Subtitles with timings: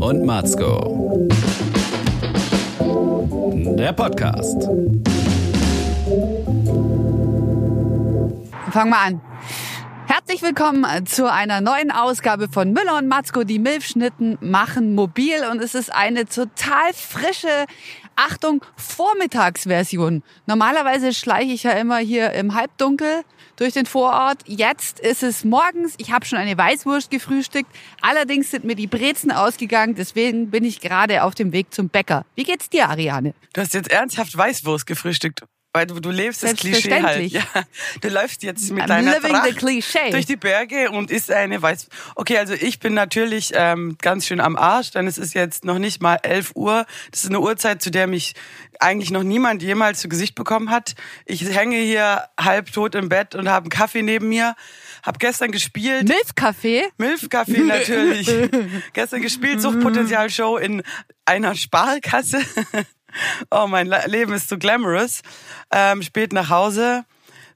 [0.00, 1.28] und Matzko.
[3.78, 4.62] Der Podcast.
[8.70, 9.20] Fangen wir an.
[10.06, 13.44] Herzlich willkommen zu einer neuen Ausgabe von Müller und Matzko.
[13.44, 17.66] Die Milchschnitten machen mobil und es ist eine total frische,
[18.16, 20.22] Achtung, Vormittagsversion.
[20.46, 23.22] Normalerweise schleiche ich ja immer hier im Halbdunkel
[23.56, 24.38] durch den Vorort.
[24.46, 25.94] Jetzt ist es morgens.
[25.98, 27.70] Ich habe schon eine Weißwurst gefrühstückt.
[28.00, 29.94] Allerdings sind mir die Brezen ausgegangen.
[29.94, 32.24] Deswegen bin ich gerade auf dem Weg zum Bäcker.
[32.34, 33.34] Wie geht's dir, Ariane?
[33.52, 35.42] Du hast jetzt ernsthaft Weißwurst gefrühstückt.
[35.76, 37.30] Weil du, du lebst das Klischee halt.
[37.30, 37.42] Ja,
[38.00, 39.60] du läufst jetzt mit I'm deiner Tracht
[40.10, 41.88] durch die Berge und isst eine Weiß.
[42.14, 45.78] Okay, also ich bin natürlich ähm, ganz schön am Arsch, denn es ist jetzt noch
[45.78, 46.86] nicht mal 11 Uhr.
[47.10, 48.32] Das ist eine Uhrzeit, zu der mich
[48.80, 50.94] eigentlich noch niemand jemals zu Gesicht bekommen hat.
[51.26, 54.56] Ich hänge hier halbtot im Bett und habe einen Kaffee neben mir.
[55.02, 56.08] Hab gestern gespielt.
[56.08, 56.84] Milchkaffee?
[56.96, 58.30] Milchkaffee natürlich.
[58.94, 60.82] Gestern gespielt, Suchtpotenzial-Show in
[61.26, 62.40] einer Sparkasse.
[63.50, 65.22] Oh, mein Le- Leben ist so glamorous.
[65.70, 67.04] Ähm, spät nach Hause.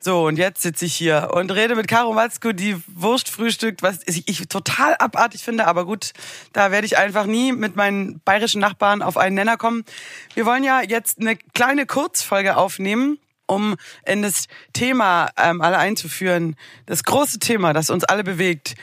[0.03, 3.99] So, und jetzt sitze ich hier und rede mit Caro Matzko, die Wurst frühstückt, was
[4.07, 6.13] ich, ich total abartig finde, aber gut,
[6.55, 9.85] da werde ich einfach nie mit meinen bayerischen Nachbarn auf einen Nenner kommen.
[10.33, 16.57] Wir wollen ja jetzt eine kleine Kurzfolge aufnehmen, um in das Thema ähm, alle einzuführen.
[16.87, 18.77] Das große Thema, das uns alle bewegt.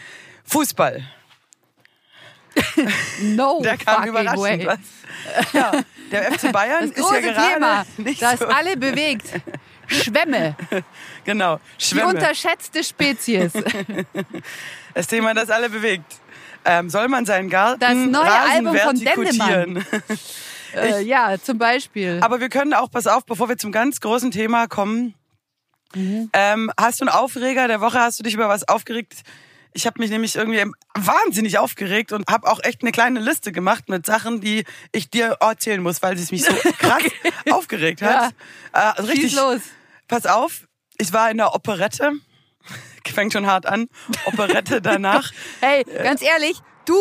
[0.44, 1.04] Fußball.
[3.22, 4.66] No Der kam fucking way.
[4.66, 4.80] Was?
[5.54, 5.72] Ja,
[6.12, 8.48] der FC Bayern Das ist ja gerade Thema, nicht das so.
[8.48, 9.28] alle bewegt.
[9.88, 10.56] Schwämme,
[11.24, 12.08] Genau, die Schwämme.
[12.10, 13.52] unterschätzte Spezies.
[14.94, 16.16] Das Thema, das alle bewegt.
[16.66, 19.86] Ähm, soll man seinen Garten Das neue Rasen Album von vertikutieren?
[20.76, 22.20] äh, ja, zum Beispiel.
[22.24, 25.14] Aber wir können auch, pass auf, bevor wir zum ganz großen Thema kommen.
[25.94, 26.32] Mhm.
[26.34, 28.00] Ähm, hast du einen Aufreger der Woche?
[28.00, 29.22] Hast du dich über was aufgeregt?
[29.78, 30.64] Ich habe mich nämlich irgendwie
[30.96, 35.38] wahnsinnig aufgeregt und habe auch echt eine kleine Liste gemacht mit Sachen, die ich dir
[35.40, 37.04] erzählen muss, weil es mich so krass
[37.52, 38.34] aufgeregt hat.
[38.74, 39.62] Äh, also Schieß richtig, los.
[40.08, 40.68] pass auf,
[40.98, 42.12] ich war in der Operette.
[43.14, 43.88] Fängt schon hart an.
[44.26, 45.32] Operette danach.
[45.62, 46.98] Hey, ganz ehrlich, du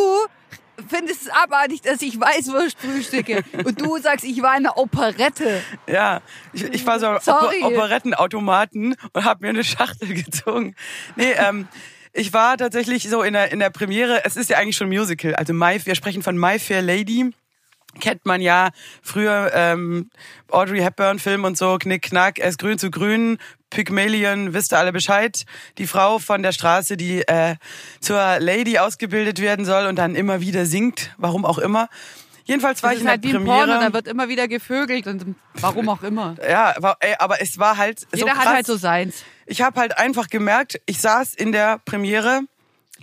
[0.86, 3.42] findest es abartig, dass ich Weißwurst frühstücke.
[3.64, 5.62] Und du sagst, ich war in einer Operette.
[5.86, 6.20] Ja,
[6.52, 7.62] ich, ich war so Sorry.
[7.62, 10.76] Oper Operettenautomaten und habe mir eine Schachtel gezogen.
[11.16, 11.68] Nee, ähm,
[12.16, 14.96] ich war tatsächlich so in der, in der Premiere, es ist ja eigentlich schon ein
[14.96, 17.30] Musical, also My, wir sprechen von My Fair Lady.
[18.00, 18.70] Kennt man ja
[19.02, 20.10] früher ähm,
[20.50, 23.38] Audrey Hepburn Film und so, Knick Knack, erst grün zu grün,
[23.70, 25.44] Pygmalion, wisst ihr alle Bescheid.
[25.78, 27.56] Die Frau von der Straße, die äh,
[28.00, 31.88] zur Lady ausgebildet werden soll und dann immer wieder singt, warum auch immer.
[32.44, 33.66] Jedenfalls war Das ich in halt wie der ein Premiere.
[33.66, 36.36] Porno, da wird immer wieder gevögelt und warum auch immer.
[36.46, 38.44] Ja, aber, ey, aber es war halt so Jeder krass.
[38.44, 39.24] hat halt so seins.
[39.46, 42.42] Ich habe halt einfach gemerkt, ich saß in der Premiere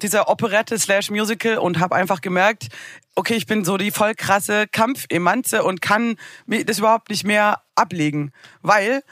[0.02, 2.68] dieser Operette slash Musical und habe einfach gemerkt,
[3.16, 7.62] okay, ich bin so die voll krasse Kampfemanze und kann mir das überhaupt nicht mehr
[7.76, 9.04] ablegen, weil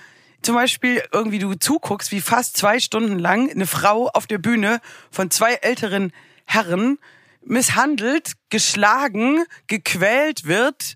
[0.42, 4.82] zum Beispiel irgendwie du zuguckst, wie fast zwei Stunden lang eine Frau auf der Bühne
[5.10, 6.12] von zwei älteren
[6.46, 6.98] Herren
[7.44, 10.96] misshandelt, geschlagen, gequält wird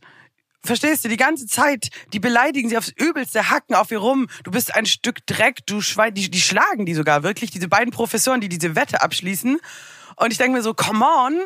[0.65, 4.27] Verstehst du, die ganze Zeit, die beleidigen sie aufs Übelste, hacken auf ihr rum.
[4.43, 7.91] Du bist ein Stück Dreck, du Schwein, die, die schlagen die sogar wirklich, diese beiden
[7.91, 9.59] Professoren, die diese Wette abschließen.
[10.17, 11.39] Und ich denke mir so, come on.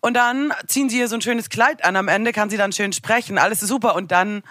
[0.00, 1.96] Und dann ziehen sie ihr so ein schönes Kleid an.
[1.96, 3.94] Am Ende kann sie dann schön sprechen, alles ist super.
[3.94, 4.42] Und dann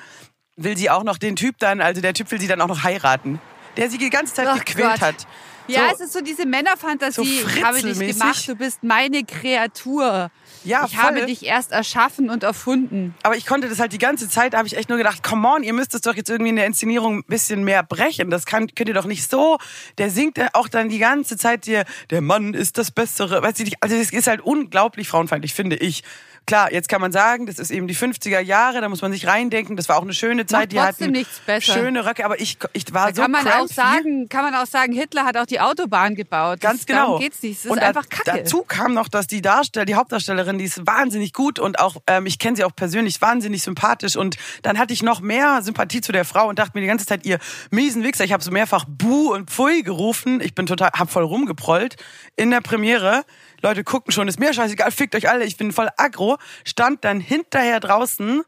[0.56, 2.84] will sie auch noch den Typ dann, also der Typ will sie dann auch noch
[2.84, 3.40] heiraten.
[3.78, 5.02] Der sie die ganze Zeit Ach gequält Gott.
[5.02, 5.28] hat.
[5.68, 5.96] Ja, So.
[5.96, 7.16] es ist so diese Männerfantasie.
[7.41, 10.31] So ich habe dich gemacht, du bist meine Kreatur.
[10.66, 11.26] Ja, ich habe voll.
[11.26, 13.16] dich erst erschaffen und erfunden.
[13.24, 15.48] Aber ich konnte das halt die ganze Zeit, da habe ich echt nur gedacht, come
[15.48, 18.30] on, ihr müsst es doch jetzt irgendwie in der Inszenierung ein bisschen mehr brechen.
[18.30, 19.58] Das kann, könnt ihr doch nicht so.
[19.98, 23.42] Der singt ja auch dann die ganze Zeit hier, der Mann ist das Bessere.
[23.42, 26.03] Weißt du, also das ist halt unglaublich frauenfeindlich, finde ich.
[26.46, 29.26] Klar, jetzt kann man sagen, das ist eben die 50er Jahre, da muss man sich
[29.26, 29.76] reindenken.
[29.76, 30.72] Das war auch eine schöne Zeit.
[30.72, 31.74] die trotzdem hatten nichts besser.
[31.74, 34.68] schöne Röcke, aber ich, ich war Da so kann man auch sagen, kann man auch
[34.68, 36.62] sagen, Hitler hat auch die Autobahn gebaut.
[36.62, 37.00] Ganz das, genau.
[37.00, 37.60] Darum geht's nicht.
[37.60, 38.44] Es ist und einfach Kacke.
[38.44, 42.28] Dazu kam noch, dass die Darsteller, die Hauptdarstellerin, die ist wahnsinnig gut und auch, ähm,
[42.28, 44.16] ich kenne sie auch persönlich, wahnsinnig sympathisch.
[44.16, 47.08] Und dann hatte ich noch mehr Sympathie zu der Frau und dachte mir die ganze
[47.08, 47.40] Zeit, ihr
[47.72, 50.41] miesen Wichser, ich habe so mehrfach Buh und Pfui gerufen.
[50.41, 51.96] Ich bin total, hab voll rumgeprollt
[52.36, 53.24] in der Premiere.
[53.66, 56.38] Leute gucken schon, ist mir scheißegal, fickt euch alle, ich bin voll aggro.
[56.64, 58.44] Stand dann hinterher draußen,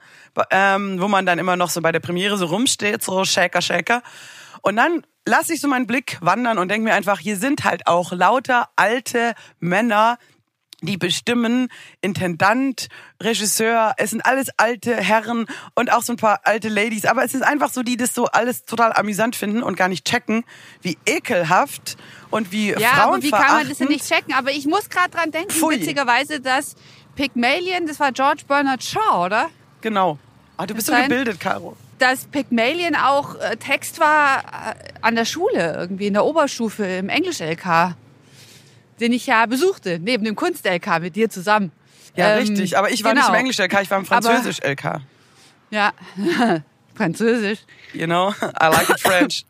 [0.52, 4.04] ähm, wo man dann immer noch so bei der Premiere so rumsteht, so Shaker, Shaker.
[4.62, 7.88] Und dann lasse ich so meinen Blick wandern und denke mir einfach, hier sind halt
[7.88, 10.20] auch lauter alte Männer,
[10.82, 11.70] die bestimmen,
[12.02, 12.88] Intendant,
[13.20, 17.06] Regisseur, es sind alles alte Herren und auch so ein paar alte Ladies.
[17.06, 20.06] Aber es ist einfach so, die das so alles total amüsant finden und gar nicht
[20.06, 20.44] checken,
[20.82, 21.98] wie ekelhaft
[22.30, 24.34] und wie Ja, aber wie kann man das denn nicht checken?
[24.34, 25.76] Aber ich muss gerade dran denken, Pfui.
[25.80, 26.76] witzigerweise, dass
[27.16, 29.50] Pygmalion, das war George Bernard Shaw, oder?
[29.82, 30.18] Genau.
[30.58, 31.76] Ah, du bist so gebildet, Caro.
[32.00, 37.10] Dass Pygmalion auch äh, Text war äh, an der Schule, irgendwie in der Oberstufe im
[37.10, 37.96] Englisch-LK,
[39.00, 41.72] den ich ja besuchte, neben dem Kunst-LK mit dir zusammen.
[42.16, 42.78] Ja, Ähm, richtig.
[42.78, 43.34] Aber ich war nicht genau.
[43.34, 45.02] im Englisch-LK, ich war im Französisch-LK.
[45.70, 45.92] Ja,
[46.96, 47.60] Französisch.
[47.94, 48.30] You know,
[48.62, 49.46] I like it French.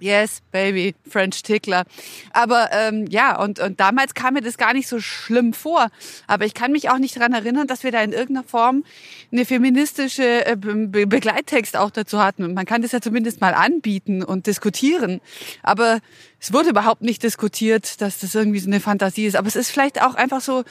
[0.00, 1.84] Yes, baby, French Tickler.
[2.32, 5.88] Aber ähm, ja, und, und damals kam mir das gar nicht so schlimm vor.
[6.26, 8.84] Aber ich kann mich auch nicht daran erinnern, dass wir da in irgendeiner Form
[9.30, 12.44] eine feministische äh, Be Begleittext auch dazu hatten.
[12.44, 15.20] Und man kann das ja zumindest mal anbieten und diskutieren.
[15.62, 16.00] Aber
[16.40, 19.36] es wurde überhaupt nicht diskutiert, dass das irgendwie so eine Fantasie ist.
[19.36, 20.64] Aber es ist vielleicht auch einfach so,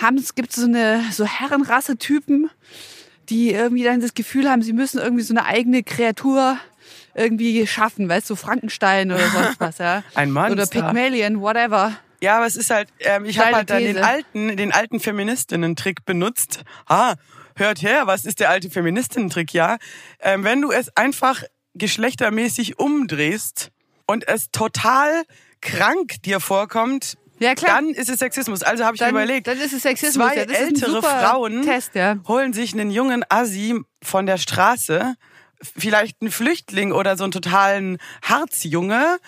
[0.00, 2.50] haben es gibt so eine so Herrenrasse-Typen,
[3.28, 6.58] die irgendwie dann das Gefühl haben, sie müssen irgendwie so eine eigene Kreatur
[7.16, 10.02] irgendwie schaffen, weißt du, so Frankenstein oder sonst was, ja.
[10.14, 10.52] Ein Monster.
[10.52, 11.92] Oder Pygmalion, whatever.
[12.20, 16.04] Ja, aber es ist halt, ähm, ich habe halt dann den alten, den alten Feministinnen-Trick
[16.04, 16.64] benutzt.
[16.86, 17.14] Ah,
[17.56, 19.52] hört her, was ist der alte Feministinnen-Trick?
[19.52, 19.76] Ja,
[20.20, 21.42] ähm, wenn du es einfach
[21.74, 23.70] geschlechtermäßig umdrehst
[24.06, 25.24] und es total
[25.60, 27.76] krank dir vorkommt, Ja, klar.
[27.76, 28.62] dann ist es Sexismus.
[28.62, 31.94] Also habe ich Dann- mir überlegt, dann ist es Sexismus, zwei ja, ältere Frauen Test,
[31.94, 32.16] ja.
[32.28, 35.14] holen sich einen jungen Assi von der Straße,
[35.62, 39.18] vielleicht einen Flüchtling oder so einen totalen Harzjunge,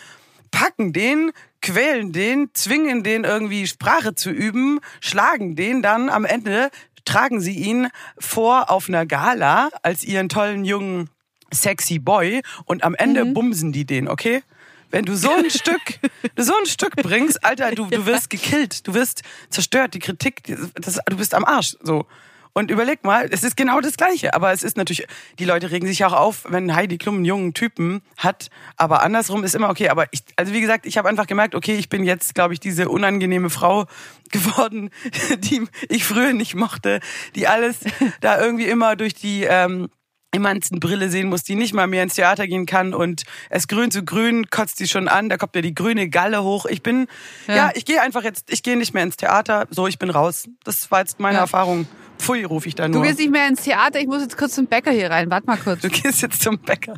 [0.51, 6.71] packen den, quälen den, zwingen den irgendwie Sprache zu üben, schlagen den dann am Ende,
[7.05, 7.89] tragen sie ihn
[8.19, 11.11] vor auf einer Gala als ihren tollen jungen
[11.53, 13.35] sexy Boy und am Ende Mhm.
[13.35, 14.43] bumsen die den, okay?
[14.91, 15.99] Wenn du so ein Stück,
[16.35, 20.43] du so ein Stück bringst, Alter, du, du wirst gekillt, du wirst zerstört, die Kritik,
[20.75, 22.07] das, du bist am Arsch, so.
[22.53, 24.35] Und überleg mal, es ist genau das Gleiche.
[24.35, 25.07] Aber es ist natürlich,
[25.39, 28.49] die Leute regen sich auch auf, wenn Heidi Klum einen jungen Typen hat.
[28.77, 29.89] Aber andersrum ist immer okay.
[29.91, 32.61] Aber ich, also wie gesagt, ich habe einfach gemerkt, okay, ich bin jetzt, glaube ich,
[32.61, 33.87] diese unangenehme Frau
[34.31, 34.91] geworden,
[35.39, 37.01] die ich früher nicht mochte,
[37.35, 37.79] die alles
[38.21, 39.89] da irgendwie immer durch die, ähm,
[40.31, 43.91] immansten Brille sehen muss, die nicht mal mehr ins Theater gehen kann und es grün
[43.91, 46.67] zu grün kotzt sie schon an, da kommt ja die grüne Galle hoch.
[46.67, 47.07] Ich bin,
[47.47, 47.71] ja, Ja.
[47.75, 50.47] ich gehe einfach jetzt, ich gehe nicht mehr ins Theater, so, ich bin raus.
[50.65, 51.41] Das war jetzt meine Ja.
[51.45, 51.89] Erfahrung.
[52.19, 53.03] Pfui, rufe ich da Du nur.
[53.05, 55.31] gehst nicht mehr ins Theater, ich muss jetzt kurz zum Bäcker hier rein.
[55.31, 55.81] Warte mal kurz.
[55.83, 56.95] Du gehst jetzt zum Bäcker.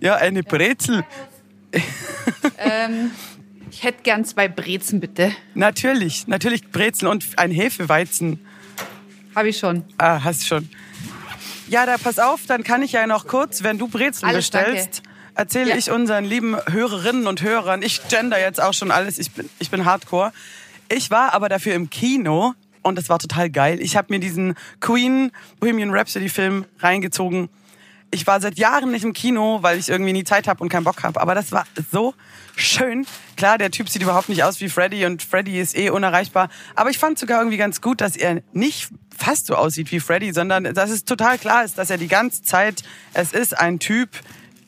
[0.00, 1.04] Ja, eine Brezel.
[2.58, 3.10] ähm,
[3.70, 5.32] ich hätte gern zwei Brezen, bitte.
[5.54, 8.44] Natürlich, natürlich Brezel und ein Hefeweizen.
[9.34, 9.84] Habe ich schon.
[9.98, 10.68] Ah, hast schon.
[11.68, 15.02] Ja, da pass auf, dann kann ich ja noch kurz, wenn du Brezel Alles, bestellst,
[15.34, 15.76] erzähle Ja.
[15.76, 19.70] ich unseren lieben Hörerinnen und Hörern, ich gender jetzt auch schon alles, ich bin, ich
[19.70, 20.32] bin Hardcore.
[20.90, 22.54] Ich war aber dafür im Kino
[22.84, 23.80] und das war total geil.
[23.80, 27.48] Ich habe mir diesen Queen Bohemian Rhapsody Film reingezogen.
[28.10, 30.84] Ich war seit Jahren nicht im Kino, weil ich irgendwie nie Zeit habe und keinen
[30.84, 31.20] Bock habe.
[31.20, 32.14] Aber das war so
[32.54, 33.06] schön.
[33.36, 36.48] Klar, der Typ sieht überhaupt nicht aus wie Freddy und Freddy ist eh unerreichbar.
[36.76, 40.32] Aber ich fand sogar irgendwie ganz gut, dass er nicht fast so aussieht wie Freddy,
[40.32, 42.84] sondern dass es total klar ist, dass er die ganze Zeit,
[43.14, 44.10] es ist ein Typ,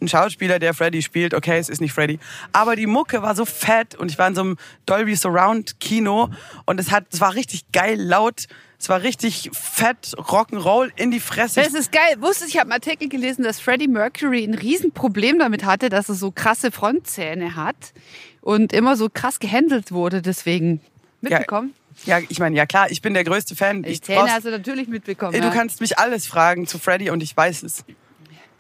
[0.00, 1.34] ein Schauspieler, der Freddy spielt.
[1.34, 2.18] Okay, es ist nicht Freddy.
[2.52, 4.56] Aber die Mucke war so fett und ich war in so einem
[4.86, 6.30] Dolby Surround Kino
[6.64, 8.46] und es hat, es war richtig geil laut.
[8.78, 11.62] Es war richtig fett Rock'n'Roll in die Fresse.
[11.62, 12.16] Das ist geil.
[12.18, 16.14] Wusstest ich habe einen Artikel gelesen, dass Freddie Mercury ein Riesenproblem damit hatte, dass er
[16.14, 17.94] so krasse Frontzähne hat
[18.42, 20.80] und immer so krass gehandelt wurde deswegen.
[21.22, 21.74] Mitbekommen?
[22.04, 23.82] Ja, ich meine, ja klar, ich bin der größte Fan.
[23.82, 25.32] Die Ich Zähne hast du natürlich mitbekommen.
[25.32, 25.48] Ey, ja.
[25.48, 27.84] Du kannst mich alles fragen zu Freddy und ich weiß es.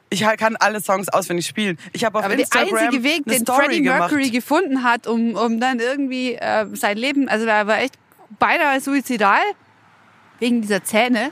[0.08, 1.78] Ich kann alle Songs auswendig spielen.
[1.92, 3.98] Ich habe auf Aber der Instagram einzige Weg, den Story Freddie gemacht.
[4.12, 7.94] Mercury gefunden hat, um, um dann irgendwie äh, sein Leben, also er war echt
[8.38, 9.40] beinahe suizidal
[10.38, 11.30] wegen dieser Zähne.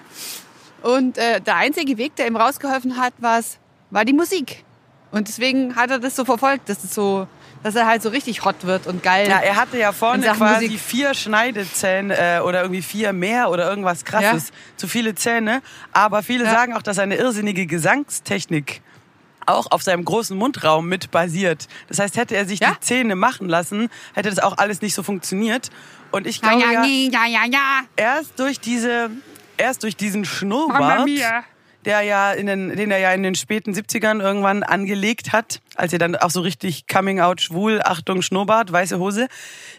[0.82, 3.58] Und äh, der einzige Weg, der ihm rausgeholfen hat, war's,
[3.90, 4.64] war die Musik.
[5.12, 7.28] Und deswegen hat er das so verfolgt, dass es so,
[7.64, 9.26] dass er halt so richtig hot wird und geil.
[9.28, 10.80] Ja, er hatte ja vorne quasi Musik.
[10.80, 14.52] vier Schneidezähne äh, oder irgendwie vier mehr oder irgendwas krasses.
[14.76, 15.62] Zu viele Zähne.
[15.92, 16.50] Aber viele Ja.
[16.52, 18.82] sagen auch, dass eine irrsinnige Gesangstechnik
[19.46, 21.66] auch auf seinem großen Mundraum mit basiert.
[21.88, 22.72] Das heißt, hätte er sich Ja.
[22.72, 25.70] die Zähne machen lassen, hätte das auch alles nicht so funktioniert.
[26.10, 27.80] Und ich ja, glaube ja, ja, ja, ja, ja.
[27.96, 29.10] erst durch diese,
[29.56, 31.08] erst durch diesen Schnurrbart.
[31.84, 35.92] Der ja in den, den er ja in den späten 70ern irgendwann angelegt hat, als
[35.92, 39.28] er dann auch so richtig Coming Out schwul, Achtung Schnurrbart, weiße Hose,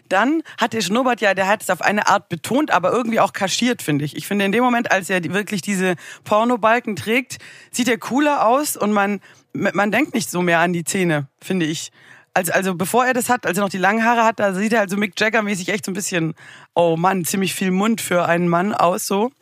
[0.08, 3.32] dann hat der Schnurrbart ja, der hat es auf eine Art betont, aber irgendwie auch
[3.32, 4.16] kaschiert, finde ich.
[4.16, 5.94] Ich finde in dem Moment, als er wirklich diese
[6.24, 7.38] Pornobalken trägt,
[7.70, 9.20] sieht er cooler aus und man,
[9.52, 11.90] man denkt nicht so mehr an die Zähne, finde ich.
[12.34, 14.74] Also, also bevor er das hat, als er noch die langen Haare hat, da sieht
[14.74, 16.34] er halt so Mick Jagger-mäßig echt so ein bisschen,
[16.74, 19.32] oh Mann, ziemlich viel Mund für einen Mann aus so.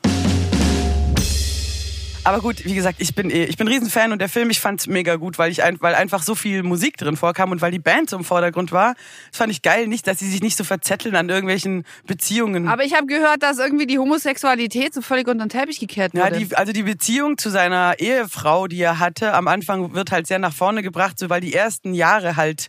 [2.27, 4.87] Aber gut, wie gesagt, ich bin eh, ich bin Riesenfan und der Film, ich fand's
[4.87, 7.79] mega gut, weil ich ein, weil einfach so viel Musik drin vorkam und weil die
[7.79, 8.95] Band so im Vordergrund war.
[9.31, 12.67] Das fand ich geil, nicht, dass sie sich nicht so verzetteln an irgendwelchen Beziehungen.
[12.67, 16.25] Aber ich habe gehört, dass irgendwie die Homosexualität so völlig unter den Teppich gekehrt ja,
[16.25, 16.39] wurde.
[16.39, 20.39] die, also die Beziehung zu seiner Ehefrau, die er hatte, am Anfang wird halt sehr
[20.39, 22.69] nach vorne gebracht, so weil die ersten Jahre halt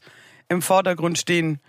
[0.49, 1.61] im Vordergrund stehen.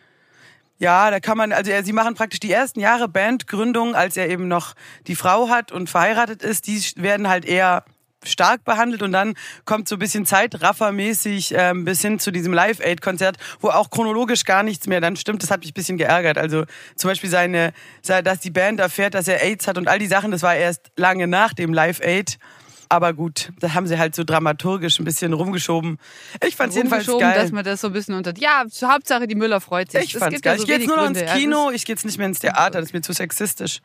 [0.79, 4.47] Ja, da kann man, also sie machen praktisch die ersten Jahre Bandgründung, als er eben
[4.47, 4.75] noch
[5.07, 7.85] die Frau hat und verheiratet ist, die werden halt eher
[8.25, 13.37] stark behandelt und dann kommt so ein bisschen Zeitraffermäßig ähm, bis hin zu diesem Live-Aid-Konzert,
[13.61, 15.43] wo auch chronologisch gar nichts mehr dann stimmt.
[15.43, 16.39] Das hat mich ein bisschen geärgert.
[16.39, 16.65] Also
[16.97, 17.73] zum Beispiel seine,
[18.05, 20.91] dass die Band erfährt, dass er AIDS hat und all die Sachen, das war erst
[20.97, 22.39] lange nach dem Live-Aid.
[22.89, 25.99] Aber gut, da haben sie halt so dramaturgisch ein bisschen rumgeschoben.
[26.47, 27.43] Ich fand's jedenfalls Rumgeschoben, geil.
[27.43, 28.33] dass man das so ein bisschen unter.
[28.39, 30.05] Ja, zur Hauptsache die Müller freut sich.
[30.05, 30.55] Ich Es fand's geil.
[30.55, 32.39] ja so ich gehe jetzt nur noch ins Kino, ich gehe jetzt nicht mehr ins
[32.39, 33.81] Theater, das ist mir zu sexistisch.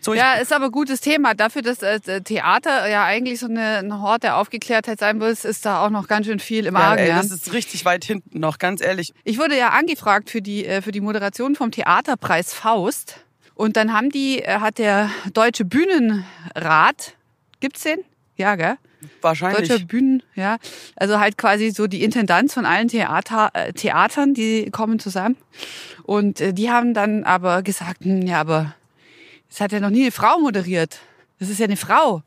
[0.00, 1.34] So, Ja, ist aber ein gutes Thema.
[1.34, 5.66] Dafür, dass äh, Theater ja eigentlich so eine, eine Hort der Aufgeklärtheit sein muss, ist
[5.66, 7.02] da auch noch ganz schön viel im ja, Argen.
[7.02, 9.12] ey, Ja, das ist richtig weit hinten noch, ganz ehrlich.
[9.24, 13.20] Ich wurde ja angefragt für die, äh, für die Moderation vom Theaterpreis Faust.
[13.54, 17.15] Und dann haben die, äh, hat der Deutsche Bühnenrat,
[17.60, 17.98] gibt's den?
[18.36, 18.76] Ja, gell?
[19.20, 19.68] Wahrscheinlich.
[19.68, 20.58] Deutscher Bühnen, ja.
[20.96, 25.36] Also halt quasi so die Intendanz von allen Theater, äh, Theatern, die kommen zusammen.
[26.02, 28.74] Und äh, die haben dann aber gesagt, hm, ja, aber
[29.50, 31.00] es hat ja noch nie eine Frau moderiert.
[31.38, 32.22] Das ist ja eine Frau.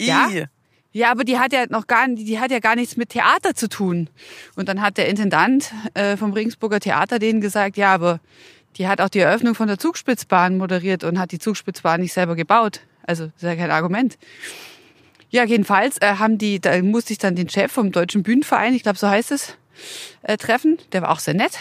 [0.00, 0.28] ja?
[0.30, 0.46] I.
[0.92, 3.68] Ja, aber die hat ja noch gar, die hat ja gar nichts mit Theater zu
[3.68, 4.08] tun.
[4.54, 8.20] Und dann hat der Intendant äh, vom Regensburger Theater denen gesagt, ja, aber
[8.76, 12.36] die hat auch die Eröffnung von der Zugspitzbahn moderiert und hat die Zugspitzbahn nicht selber
[12.36, 12.80] gebaut.
[13.06, 14.18] Also das ist ja kein Argument.
[15.30, 18.82] Ja, jedenfalls äh, haben die, da musste ich dann den Chef vom Deutschen Bühnenverein, ich
[18.82, 19.56] glaube so heißt es,
[20.22, 20.78] äh, treffen.
[20.92, 21.58] Der war auch sehr nett.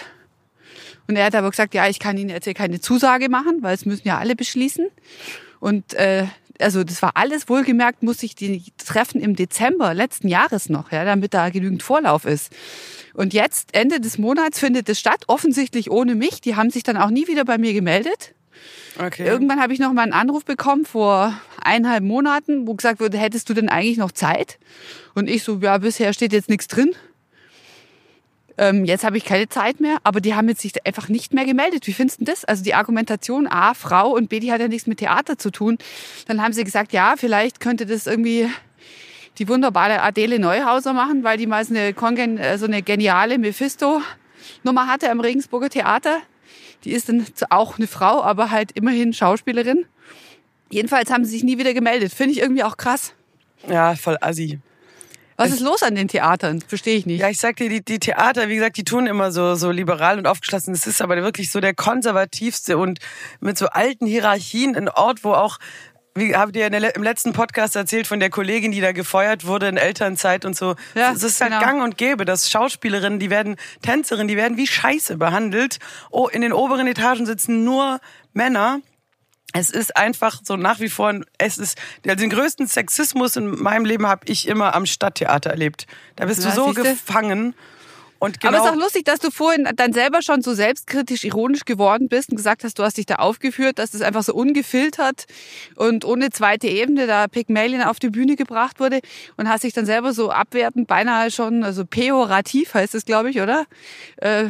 [1.07, 3.75] Und er hat aber gesagt, ja, ich kann Ihnen jetzt hier keine Zusage machen, weil
[3.75, 4.87] es müssen ja alle beschließen.
[5.59, 6.27] Und äh,
[6.59, 11.03] also das war alles wohlgemerkt, muss ich die treffen im Dezember letzten Jahres noch, ja,
[11.03, 12.53] damit da genügend Vorlauf ist.
[13.13, 16.41] Und jetzt, Ende des Monats, findet es statt, offensichtlich ohne mich.
[16.41, 18.33] Die haben sich dann auch nie wieder bei mir gemeldet.
[18.99, 19.25] Okay.
[19.25, 23.49] Irgendwann habe ich noch mal einen Anruf bekommen vor eineinhalb Monaten, wo gesagt wurde, hättest
[23.49, 24.59] du denn eigentlich noch Zeit?
[25.15, 26.91] Und ich so, ja, bisher steht jetzt nichts drin.
[28.57, 31.45] Ähm, jetzt habe ich keine Zeit mehr, aber die haben jetzt sich einfach nicht mehr
[31.45, 31.87] gemeldet.
[31.87, 32.45] Wie findest du das?
[32.45, 35.77] Also die Argumentation A, Frau und B, die hat ja nichts mit Theater zu tun.
[36.27, 38.47] Dann haben sie gesagt, ja, vielleicht könnte das irgendwie
[39.39, 44.87] die wunderbare Adele Neuhauser machen, weil die mal so eine, äh, so eine geniale Mephisto-Nummer
[44.87, 46.17] hatte am Regensburger Theater.
[46.83, 49.85] Die ist dann auch eine Frau, aber halt immerhin Schauspielerin.
[50.69, 52.13] Jedenfalls haben sie sich nie wieder gemeldet.
[52.13, 53.13] Finde ich irgendwie auch krass.
[53.67, 54.59] Ja, voll assi.
[55.35, 56.61] Was ist los an den Theatern?
[56.61, 57.19] Verstehe ich nicht.
[57.19, 60.17] Ja, ich sag dir, die, die Theater, wie gesagt, die tun immer so, so liberal
[60.19, 60.73] und aufgeschlossen.
[60.73, 62.99] Es ist aber wirklich so der konservativste und
[63.39, 65.57] mit so alten Hierarchien ein Ort, wo auch
[66.15, 69.67] wie habt ihr der, im letzten Podcast erzählt von der Kollegin, die da gefeuert wurde
[69.67, 70.75] in Elternzeit und so.
[70.95, 71.63] Ja, es ist halt genau.
[71.63, 75.79] gang und gäbe, dass Schauspielerinnen, die werden Tänzerinnen, die werden wie Scheiße behandelt.
[76.11, 77.99] Oh, in den oberen Etagen sitzen nur
[78.33, 78.79] Männer.
[79.55, 83.85] Es ist einfach so nach wie vor, es ist, also den größten Sexismus in meinem
[83.85, 85.85] Leben habe ich immer am Stadttheater erlebt.
[86.15, 86.89] Da bist Ja, du so siehste.
[86.89, 87.53] gefangen.
[88.23, 91.25] Und genau, Aber es ist auch lustig, dass du vorhin dann selber schon so selbstkritisch,
[91.25, 94.33] ironisch geworden bist und gesagt hast, du hast dich da aufgeführt, dass das einfach so
[94.33, 95.25] ungefiltert
[95.75, 99.01] und ohne zweite Ebene da Pygmalion auf die Bühne gebracht wurde
[99.35, 103.41] und hast dich dann selber so abwertend, beinahe schon, also pejorativ heißt es, glaube ich,
[103.41, 103.65] oder?
[104.15, 104.45] Äh,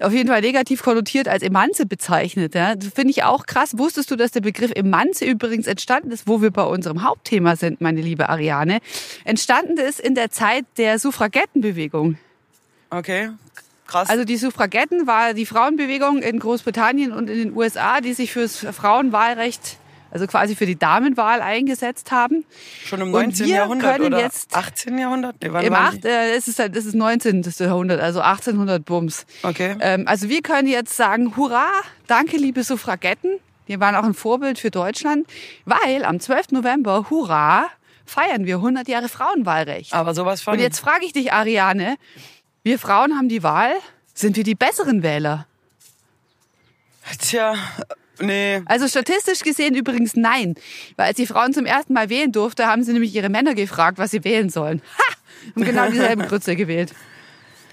[0.00, 2.54] auf jeden Fall negativ konnotiert als Emanze bezeichnet.
[2.54, 2.76] Ja?
[2.76, 3.76] Das finde ich auch krass.
[3.76, 7.82] Wusstest du, dass der Begriff Emanze übrigens entstanden ist, wo wir bei unserem Hauptthema sind,
[7.82, 8.78] meine liebe Ariane?
[9.24, 12.16] Entstanden ist in der Zeit der Suffragettenbewegung.
[12.96, 13.30] Okay,
[13.86, 14.08] krass.
[14.08, 18.58] Also die Suffragetten war die Frauenbewegung in Großbritannien und in den USA, die sich fürs
[18.58, 19.78] Frauenwahlrecht,
[20.10, 22.44] also quasi für die Damenwahl eingesetzt haben.
[22.84, 23.46] Schon im und 19.
[23.46, 24.96] wir Jahrhundert oder jetzt 18.
[24.98, 25.36] Jahrhundert?
[25.42, 27.42] Nee, wann Im waren 8, äh, es ist halt, das ist 19.
[27.58, 29.26] Jahrhundert, also 1800 Bums.
[29.42, 29.76] Okay.
[29.80, 31.66] Ähm, also wir können jetzt sagen, hurra,
[32.06, 33.40] danke liebe Suffragetten.
[33.68, 35.26] Die waren auch ein Vorbild für Deutschland,
[35.64, 36.52] weil am 12.
[36.52, 37.66] November, hurra,
[38.04, 39.92] feiern wir 100 Jahre Frauenwahlrecht.
[39.92, 40.54] Aber sowas von.
[40.54, 41.96] Und jetzt frage ich dich, Ariane,
[42.64, 43.72] wir Frauen haben die Wahl,
[44.14, 45.46] sind wir die besseren Wähler?
[47.20, 47.54] Tja,
[48.18, 48.62] nee.
[48.64, 50.54] Also statistisch gesehen übrigens nein.
[50.96, 53.98] Weil als die Frauen zum ersten Mal wählen durfte, haben sie nämlich ihre Männer gefragt,
[53.98, 54.80] was sie wählen sollen.
[54.98, 55.14] Ha!
[55.54, 56.94] Haben genau dieselben Grütze gewählt.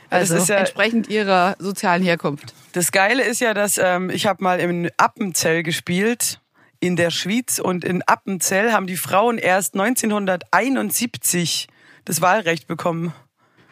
[0.10, 2.53] Also ist ja- entsprechend ihrer sozialen Herkunft.
[2.74, 6.39] Das Geile ist ja, dass ähm, ich habe mal in Appenzell gespielt
[6.81, 11.67] in der Schweiz und in Appenzell haben die Frauen erst 1971
[12.03, 13.13] das Wahlrecht bekommen.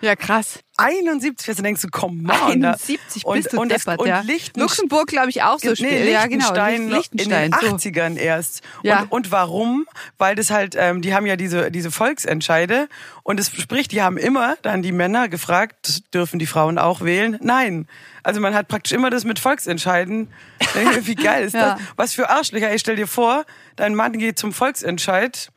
[0.01, 0.59] Ja, krass.
[0.77, 2.31] 71, also denkst du, komm on.
[2.63, 4.21] 71 und, bist du und, deppert, und ja.
[4.21, 6.09] Lichten- Luxemburg, glaube ich, auch so Nee, spät.
[6.09, 6.53] Ja, genau.
[6.53, 7.75] Liechtenstein in den so.
[7.75, 8.61] 80ern erst.
[8.81, 9.01] Ja.
[9.01, 9.85] Und, und warum?
[10.17, 12.87] Weil das halt, ähm, die haben ja diese, diese Volksentscheide
[13.23, 17.37] und es sprich, die haben immer dann die Männer gefragt, dürfen die Frauen auch wählen?
[17.41, 17.85] Nein.
[18.23, 20.29] Also man hat praktisch immer das mit Volksentscheiden.
[21.01, 21.73] Wie geil ist Ja.
[21.75, 21.81] das?
[21.97, 22.73] Was für Arschlöcher.
[22.73, 25.51] Ich stell dir vor, dein Mann geht zum Volksentscheid,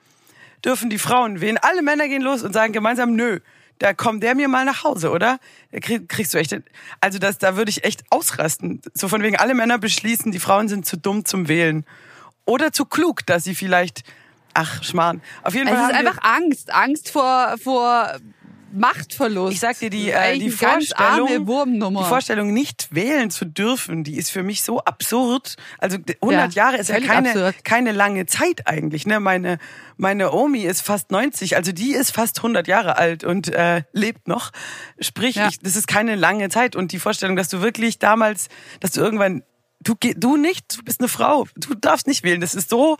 [0.64, 1.58] dürfen die Frauen wählen.
[1.58, 3.38] Alle Männer gehen los und sagen gemeinsam, nö.
[3.82, 5.40] Da kommt der mir mal nach Hause, oder?
[5.72, 6.54] Da krieg, kriegst du echt,
[7.00, 8.80] also das, da würde ich echt ausrasten.
[8.94, 11.84] So von wegen, alle Männer beschließen, die Frauen sind zu dumm zum Wählen.
[12.44, 14.04] Oder zu klug, dass sie vielleicht,
[14.54, 15.20] ach, Schmarrn.
[15.42, 16.72] Auf jeden Es Fall ist haben wir- einfach Angst.
[16.72, 18.12] Angst vor, vor
[18.72, 19.52] Machtverlust.
[19.52, 24.30] Ich sag dir, die, äh, die Vorstellung, die Vorstellung, nicht wählen zu dürfen, die ist
[24.30, 25.56] für mich so absurd.
[25.78, 27.64] Also 100 Ja, Jahre ist ja keine, absurd.
[27.64, 29.06] keine lange Zeit eigentlich.
[29.06, 29.20] Ne?
[29.20, 29.58] Meine,
[29.96, 34.28] meine Omi ist fast 90, also die ist fast 100 Jahre alt und äh, lebt
[34.28, 34.50] noch.
[35.00, 35.48] Sprich, Ja.
[35.48, 36.76] ich, das ist keine lange Zeit.
[36.76, 38.48] Und die Vorstellung, dass du wirklich damals,
[38.80, 39.42] dass du irgendwann,
[39.80, 42.40] du, du nicht, du bist eine Frau, du darfst nicht wählen.
[42.40, 42.96] Das ist so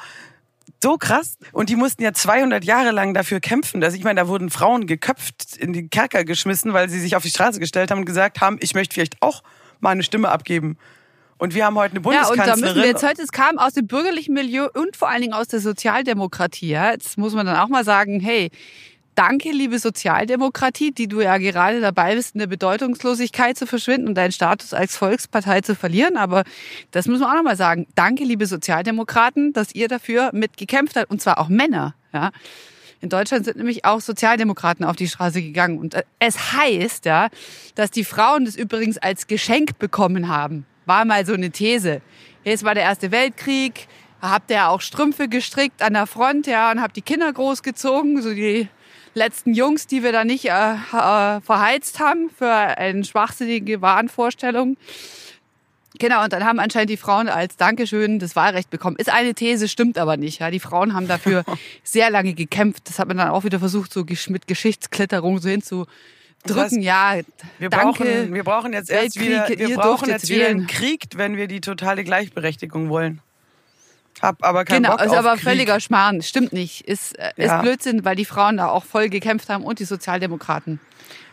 [0.82, 1.36] so krass.
[1.52, 3.82] Und die mussten ja 200 Jahre lang dafür kämpfen.
[3.82, 7.22] Also ich meine, da wurden Frauen geköpft, in die Kerker geschmissen, weil sie sich auf
[7.22, 9.42] die Straße gestellt haben und gesagt haben, ich möchte vielleicht auch
[9.80, 10.76] mal eine Stimme abgeben.
[11.38, 12.60] Und wir haben heute eine ja, und da Bundeskanzlerin.
[12.60, 15.48] müssen wir jetzt heute, es kam aus dem bürgerlichen Milieu und vor allen Dingen aus
[15.48, 16.68] der Sozialdemokratie.
[16.68, 16.92] Ja?
[16.92, 18.50] Jetzt muss man dann auch mal sagen, hey,
[19.14, 24.14] danke, liebe Sozialdemokratie, die du ja gerade dabei bist, in der Bedeutungslosigkeit zu verschwinden und
[24.14, 26.16] deinen Status als Volkspartei zu verlieren.
[26.16, 26.44] Aber
[26.90, 27.86] das muss man auch nochmal sagen.
[27.94, 31.10] Danke, liebe Sozialdemokraten, dass ihr dafür mitgekämpft habt.
[31.10, 31.94] Und zwar auch Männer.
[32.12, 32.30] Ja?
[33.00, 35.78] In Deutschland sind nämlich auch Sozialdemokraten auf die Straße gegangen.
[35.78, 37.28] Und äh, es heißt ja,
[37.74, 40.66] dass die Frauen das übrigens als Geschenk bekommen haben.
[40.86, 42.00] War mal so eine These.
[42.44, 43.88] Jetzt war der Erste Weltkrieg,
[44.20, 48.34] habt ihr auch Strümpfe gestrickt an der Front, ja, und habt die Kinder großgezogen, so
[48.34, 48.68] die
[49.14, 54.76] letzten Jungs, die wir da nicht äh, äh, verheizt haben für eine schwachsinnige Wahnvorstellung.
[55.98, 58.96] Genau, und dann haben anscheinend die Frauen als Dankeschön das Wahlrecht bekommen.
[58.96, 60.40] Ist eine These, stimmt aber nicht.
[60.40, 61.44] Ja, die Frauen haben dafür
[61.84, 62.88] sehr lange gekämpft.
[62.88, 65.92] Das hat man dann auch wieder versucht, so mit Geschichtsklitterung so hinzudrücken.
[66.44, 67.20] Das heißt, ja,
[67.58, 68.02] wir danke.
[68.02, 71.36] brauchen, wir brauchen jetzt erst Weltkrieg, wieder, wir brauchen jetzt jetzt wieder einen Krieg, wenn
[71.36, 73.20] wir die totale Gleichberechtigung wollen.
[74.20, 75.42] Hab aber keinen Genau, Bock ist auf aber Krieg.
[75.44, 76.22] völliger Schmarrn.
[76.22, 76.82] Stimmt nicht.
[76.82, 77.60] Ist, äh, ist Ja.
[77.62, 80.78] Blödsinn, weil die Frauen da auch voll gekämpft haben und die Sozialdemokraten.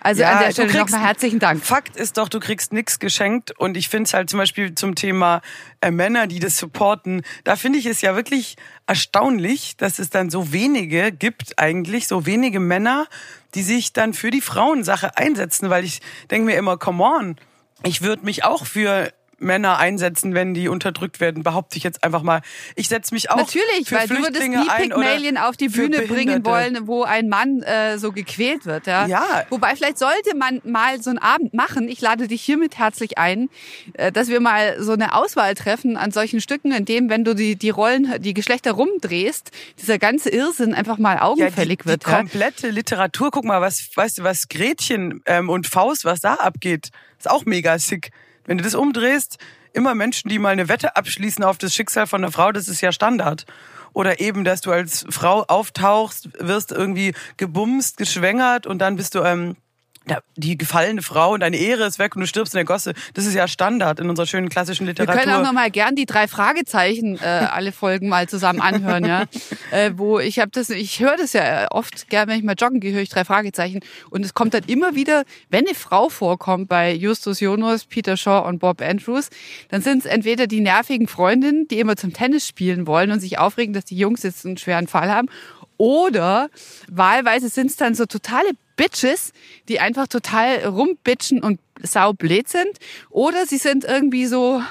[0.02, 1.64] Also Ja, an der Stelle kriegst- nochmal herzlichen Dank.
[1.64, 4.96] Fakt ist doch, du kriegst nichts geschenkt und ich finde es halt zum Beispiel zum
[4.96, 5.42] Thema
[5.82, 8.56] äh, Männer, die das supporten, da finde ich es ja wirklich
[8.88, 13.08] erstaunlich, dass es dann so wenige gibt eigentlich, so wenige Männer,
[13.56, 16.02] die sich dann für die Frauensache einsetzen, weil ich
[16.32, 17.36] denke mir immer, come on,
[17.84, 22.24] ich würde mich auch für Männer einsetzen, wenn die unterdrückt werden, behaupte ich jetzt einfach
[22.24, 22.42] mal.
[22.76, 26.02] Ich setze mich auch Natürlich, für weil du würdest Flüchtlinge nie Pygmalien auf die Bühne
[26.04, 28.88] bringen wollen, wo ein Mann äh, so gequält wird.
[28.88, 29.08] Ja?
[29.08, 29.46] Ja.
[29.50, 31.88] Wobei vielleicht sollte man mal so einen Abend machen.
[31.88, 33.50] Ich lade dich hiermit herzlich ein,
[33.94, 37.34] äh, dass wir mal so eine Auswahl treffen an solchen Stücken, in dem, wenn du
[37.36, 42.06] die, die Rollen, die Geschlechter rumdrehst, dieser ganze Irrsinn einfach mal augenfällig die, wird.
[42.06, 42.18] Die ja?
[42.18, 46.90] komplette Literatur, guck mal, was, weißt du, was Gretchen ähm, und Faust, was da abgeht,
[47.18, 48.12] ist auch mega sick.
[48.46, 49.38] Wenn du das umdrehst,
[49.74, 52.82] immer Menschen, die mal eine Wette abschließen auf das Schicksal von einer Frau, das ist
[52.82, 53.46] ja Standard.
[53.94, 59.24] Oder eben, dass du als Frau auftauchst, wirst irgendwie gebumst, geschwängert und dann bist du
[59.24, 59.56] ähm,
[60.36, 62.94] die gefallene Frau und deine Ehre ist weg und du stirbst in der Gosse.
[63.14, 65.22] Das ist ja Standard in unserer schönen klassischen Wir Literatur.
[65.22, 69.26] können auch noch mal gern die drei Fragezeichen äh, alle Folgen mal zusammen anhören, ja.
[69.72, 72.80] Äh, wo ich habe das, ich höre das ja oft gern, wenn ich mal joggen
[72.80, 76.70] gehe, höre ich drei Fragezeichen und es kommt dann immer wieder, wenn eine Frau vorkommt
[76.70, 79.30] bei Justus Jonas, Peter Shaw und Bob Andrews,
[79.70, 83.38] dann sind es entweder die nervigen Freundinnen, die immer zum Tennis spielen wollen und sich
[83.38, 85.28] aufregen, dass die Jungs jetzt einen schweren Fall haben,
[85.80, 86.50] oder
[86.92, 89.32] wahlweise sind es dann so totale Bitches,
[89.70, 92.78] die einfach total rumbitchen und saublöd sind.
[93.10, 94.62] Oder sie sind irgendwie so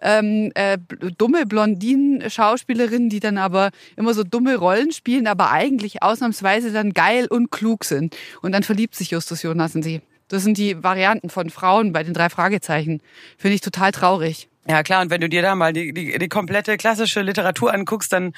[0.00, 0.78] ähm, äh,
[1.18, 7.26] dumme Blondinen-Schauspielerinnen, die dann aber immer so dumme Rollen spielen, aber eigentlich ausnahmsweise dann geil
[7.28, 8.16] und klug sind.
[8.40, 10.02] Und dann verliebt sich Justus Jonas in sie.
[10.28, 13.00] Das sind die Varianten von Frauen bei den drei Fragezeichen.
[13.38, 14.47] Finde ich total traurig.
[14.70, 18.12] Ja klar, und wenn du dir da mal die, die, die komplette klassische Literatur anguckst,
[18.12, 18.34] dann,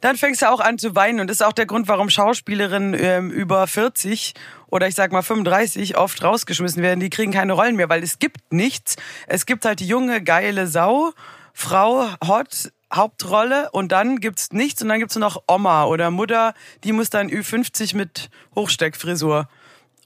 [0.00, 1.18] dann fängst du auch an zu weinen.
[1.18, 4.34] Und das ist auch der Grund, warum Schauspielerinnen ähm, über 40
[4.68, 7.00] oder ich sag mal 35 oft rausgeschmissen werden.
[7.00, 8.94] Die kriegen keine Rollen mehr, weil es gibt nichts.
[9.26, 11.12] Es gibt halt die junge, geile Sau,
[11.52, 16.54] Frau, hot, Hauptrolle und dann gibt's nichts und dann gibt's nur noch Oma oder Mutter,
[16.84, 19.48] die muss dann Ü50 mit Hochsteckfrisur.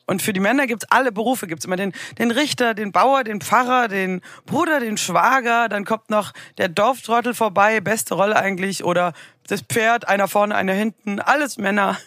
[0.08, 1.46] Und für die Männer gibt's alle Berufe.
[1.46, 5.68] Gibt's immer den, den Richter, den Bauer, den Pfarrer, den Bruder, den Schwager.
[5.68, 7.82] Dann kommt noch der Dorftrottel vorbei.
[7.82, 8.84] Beste Rolle eigentlich.
[8.84, 9.12] Oder
[9.48, 11.20] das Pferd, einer vorne, einer hinten.
[11.20, 11.98] Alles Männer.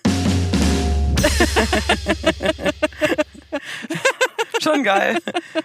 [4.64, 5.20] schon geil.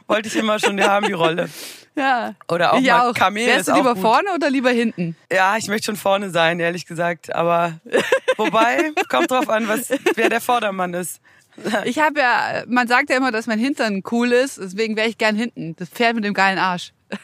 [0.07, 1.49] Wollte ich immer schon haben, die Rolle.
[1.95, 2.35] Ja.
[2.49, 3.15] Oder auch ich mal auch.
[3.15, 4.03] Kamel Wärst ist du lieber gut.
[4.03, 5.17] vorne oder lieber hinten?
[5.33, 7.35] Ja, ich möchte schon vorne sein, ehrlich gesagt.
[7.35, 7.81] Aber
[8.37, 11.23] wobei, kommt drauf an, was, wer der Vordermann ist.
[11.85, 15.19] Ich habe ja, man sagt ja immer, dass mein Hintern cool ist, deswegen wäre ich
[15.19, 15.77] gern hinten.
[15.77, 16.93] Das Pferd mit dem geilen Arsch.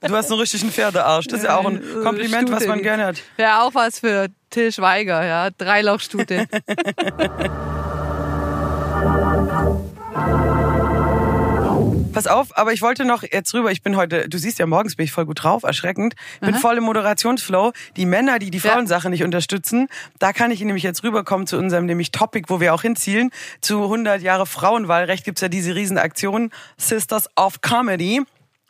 [0.00, 1.26] Du hast einen richtigen Pferdearsch.
[1.28, 2.68] Das ist ja auch ein Kompliment, was Stute.
[2.68, 3.22] man gerne hat.
[3.36, 5.50] Wäre auch was für Till Schweiger, ja.
[5.50, 6.46] Dreilochstute.
[12.18, 13.70] Pass auf, aber ich wollte noch jetzt rüber.
[13.70, 16.16] Ich bin heute, du siehst ja, morgens bin ich voll gut drauf, erschreckend.
[16.40, 17.70] Bin voll im Moderationsflow.
[17.96, 18.72] Die Männer, die die Ja.
[18.72, 19.86] Frauensache nicht unterstützen,
[20.18, 23.30] da kann ich nämlich jetzt rüberkommen zu unserem nämlich Topic, wo wir auch hinzielen.
[23.60, 28.22] Zu 100 Jahre Frauenwahlrecht gibt's ja diese Riesenaktion Sisters of Comedy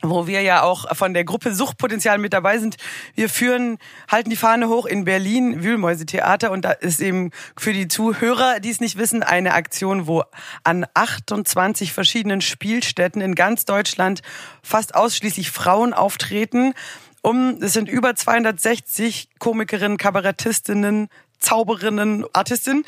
[0.03, 2.77] wo wir ja auch von der Gruppe Suchtpotenzial mit dabei sind.
[3.15, 7.89] Wir führen, halten die Fahne hoch in Berlin, Wühlmäuse-Theater und da ist eben für die
[7.89, 10.23] Zuhörer, die es nicht wissen, eine Aktion, wo
[10.63, 14.23] an 28 verschiedenen Spielstätten in ganz Deutschland
[14.63, 16.75] fast ausschließlich Frauen auftreten.
[17.21, 21.09] Um, es sind über 260 Komikerinnen, Kabarettistinnen,
[21.41, 22.85] Zauberinnen, Artistinnen,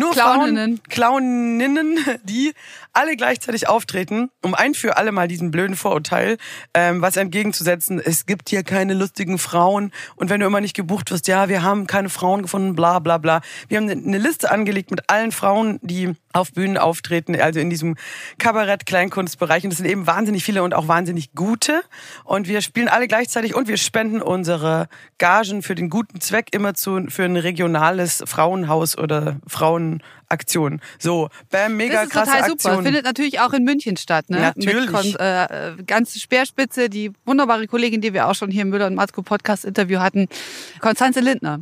[0.00, 0.76] nur Clowninnen.
[0.76, 2.52] Frauen, Clowninnen, die
[2.92, 6.38] alle gleichzeitig auftreten, um ein für alle Mal diesen blöden Vorurteil
[6.74, 8.00] ähm, was entgegenzusetzen.
[8.00, 11.62] Es gibt hier keine lustigen Frauen und wenn du immer nicht gebucht wirst, ja, wir
[11.62, 13.40] haben keine Frauen gefunden, bla bla bla.
[13.68, 17.96] Wir haben eine Liste angelegt mit allen Frauen, die auf Bühnen auftreten, also in diesem
[18.38, 19.64] Kabarett-Kleinkunstbereich.
[19.64, 21.82] Und das sind eben wahnsinnig viele und auch wahnsinnig gute.
[22.24, 26.74] Und wir spielen alle gleichzeitig und wir spenden unsere Gagen für den guten Zweck immer
[26.74, 29.36] zu, für ein regionales Frauenhaus oder
[29.98, 30.80] Frauenaktion.
[30.98, 32.68] So, bam, mega Das ist krasse total super.
[32.68, 32.84] Aktion.
[32.84, 34.40] Findet natürlich auch in München statt, ne?
[34.40, 34.90] Natürlich.
[34.90, 38.86] Mit äh, äh, ganz Speerspitze, die wunderbare Kollegin, die wir auch schon hier im Müller
[38.86, 40.28] und Matzko Podcast Interview hatten,
[40.80, 41.60] Konstanze Lindner.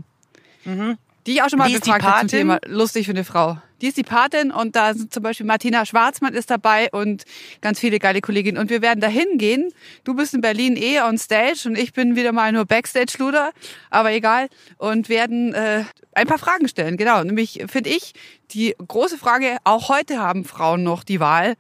[1.27, 2.39] Die ich auch schon mal Die gefragt habe zum?
[2.39, 3.59] Thema lustig für eine Frau.
[3.81, 7.25] Die ist die Patin und da sind zum Beispiel Martina Schwarzmann ist dabei und
[7.61, 8.59] ganz viele geile Kolleginnen.
[8.59, 9.73] Und wir werden da hingehen.
[10.05, 13.53] Du bist in Berlin eh on stage und ich bin wieder mal nur Backstage-Luder,
[13.91, 14.49] aber egal.
[14.79, 15.85] Und werden äh,
[16.19, 17.23] ein paar Fragen stellen, genau.
[17.25, 18.13] Nämlich finde ich
[18.51, 21.55] die große Frage, auch heute haben Frauen noch die Wahl.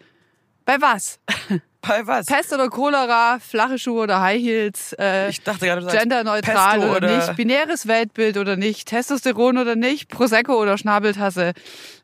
[0.64, 1.18] Bei was?
[1.81, 2.27] Bei was?
[2.27, 7.16] Pest oder Cholera, flache Schuhe oder High Heels, äh, Ich dachte gerade, genderneutral oder, oder-
[7.16, 11.53] nicht, binäres Weltbild oder nicht, Testosteron oder nicht, Prosecco oder Schnabeltasse.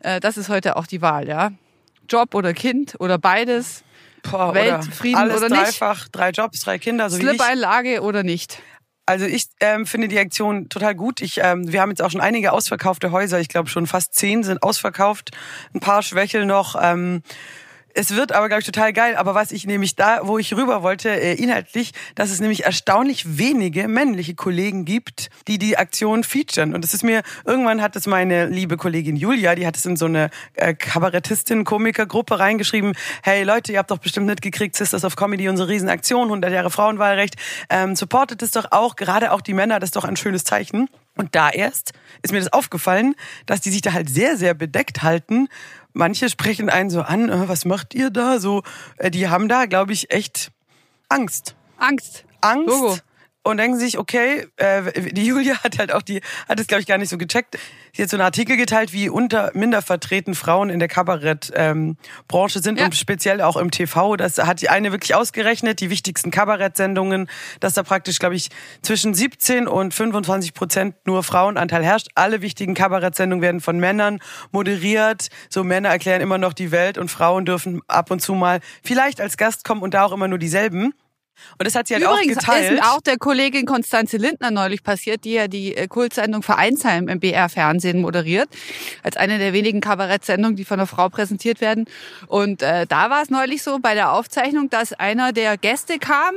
[0.01, 1.51] Äh, das ist heute auch die Wahl, ja.
[2.09, 3.83] Job oder Kind oder beides,
[4.23, 5.61] Boah, Weltfrieden alles oder nicht?
[5.61, 7.29] dreifach, drei Jobs, drei Kinder, so wie ich.
[7.29, 8.63] Slip-Einlage oder nicht.
[9.07, 11.21] Also ich ähm, finde die Aktion total gut.
[11.21, 13.39] Ich, ähm, wir haben jetzt auch schon einige ausverkaufte Häuser.
[13.39, 15.31] Ich glaube schon fast zehn sind ausverkauft.
[15.75, 16.75] Ein paar schwächeln noch.
[16.81, 17.23] Ähm,
[17.95, 19.17] es wird aber, glaube ich, total geil.
[19.17, 23.39] Aber was ich nämlich da, wo ich rüber wollte, äh, inhaltlich, dass es nämlich erstaunlich
[23.39, 26.75] wenige männliche Kollegen gibt, die die Aktion featuren.
[26.75, 29.97] Und es ist mir, irgendwann hat es meine liebe Kollegin Julia, die hat es in
[29.97, 32.95] so eine äh, Kabarettistin-Komikergruppe reingeschrieben.
[33.23, 37.37] Hey Leute, ihr habt doch bestimmt mitgekriegt, Sisters of Comedy, unsere Riesenaktion, 100 Jahre Frauenwahlrecht.
[37.71, 40.89] Ähm, supportet es doch auch, gerade auch die Männer, das ist doch ein schönes Zeichen.
[41.17, 43.15] Und da erst ist mir das aufgefallen,
[43.47, 45.49] dass die sich da halt sehr, sehr bedeckt halten.
[45.93, 48.41] Manche sprechen einen so an, äh, was macht ihr da?
[48.41, 48.63] So,
[48.97, 50.51] äh, die haben da, glaube ich, echt
[51.09, 51.55] Angst.
[51.79, 52.25] Angst.
[52.41, 52.69] Angst.
[52.69, 52.97] Logo.
[53.47, 56.87] Und denken sich, okay, äh, die Julia hat halt auch die, hat es glaube ich
[56.87, 57.59] gar nicht so gecheckt.
[57.93, 62.63] Sie hat so einen Artikel geteilt, wie unter minder vertreten Frauen in der Kabarettbranche ähm,
[62.63, 62.87] sind Ja.
[62.87, 64.17] und speziell auch im TV.
[64.17, 67.29] Das hat die eine wirklich ausgerechnet, die wichtigsten Kabarettsendungen,
[67.61, 68.49] dass da praktisch, glaube ich,
[68.83, 72.09] zwischen 17 und 25 Prozent nur Frauenanteil herrscht.
[72.15, 74.21] Alle wichtigen Kabarettsendungen werden von Männern
[74.53, 75.29] moderiert.
[75.51, 79.21] So Männer erklären immer noch die Welt und Frauen dürfen ab und zu mal vielleicht
[79.21, 80.95] als Gast kommen und da auch immer nur dieselben.
[81.59, 82.73] Und das hat sie halt Übrigens auch geteilt.
[82.73, 87.21] ist auch der Kollegin Konstanze Lindner neulich passiert, die ja die äh, Kultsendung Vereinsheim im
[87.21, 88.49] BR-Fernsehen moderiert,
[89.03, 91.87] als eine der wenigen Kabarettsendungen, die von einer Frau präsentiert werden.
[92.27, 96.35] Und äh, da war es neulich so bei der Aufzeichnung, dass einer der Gäste kam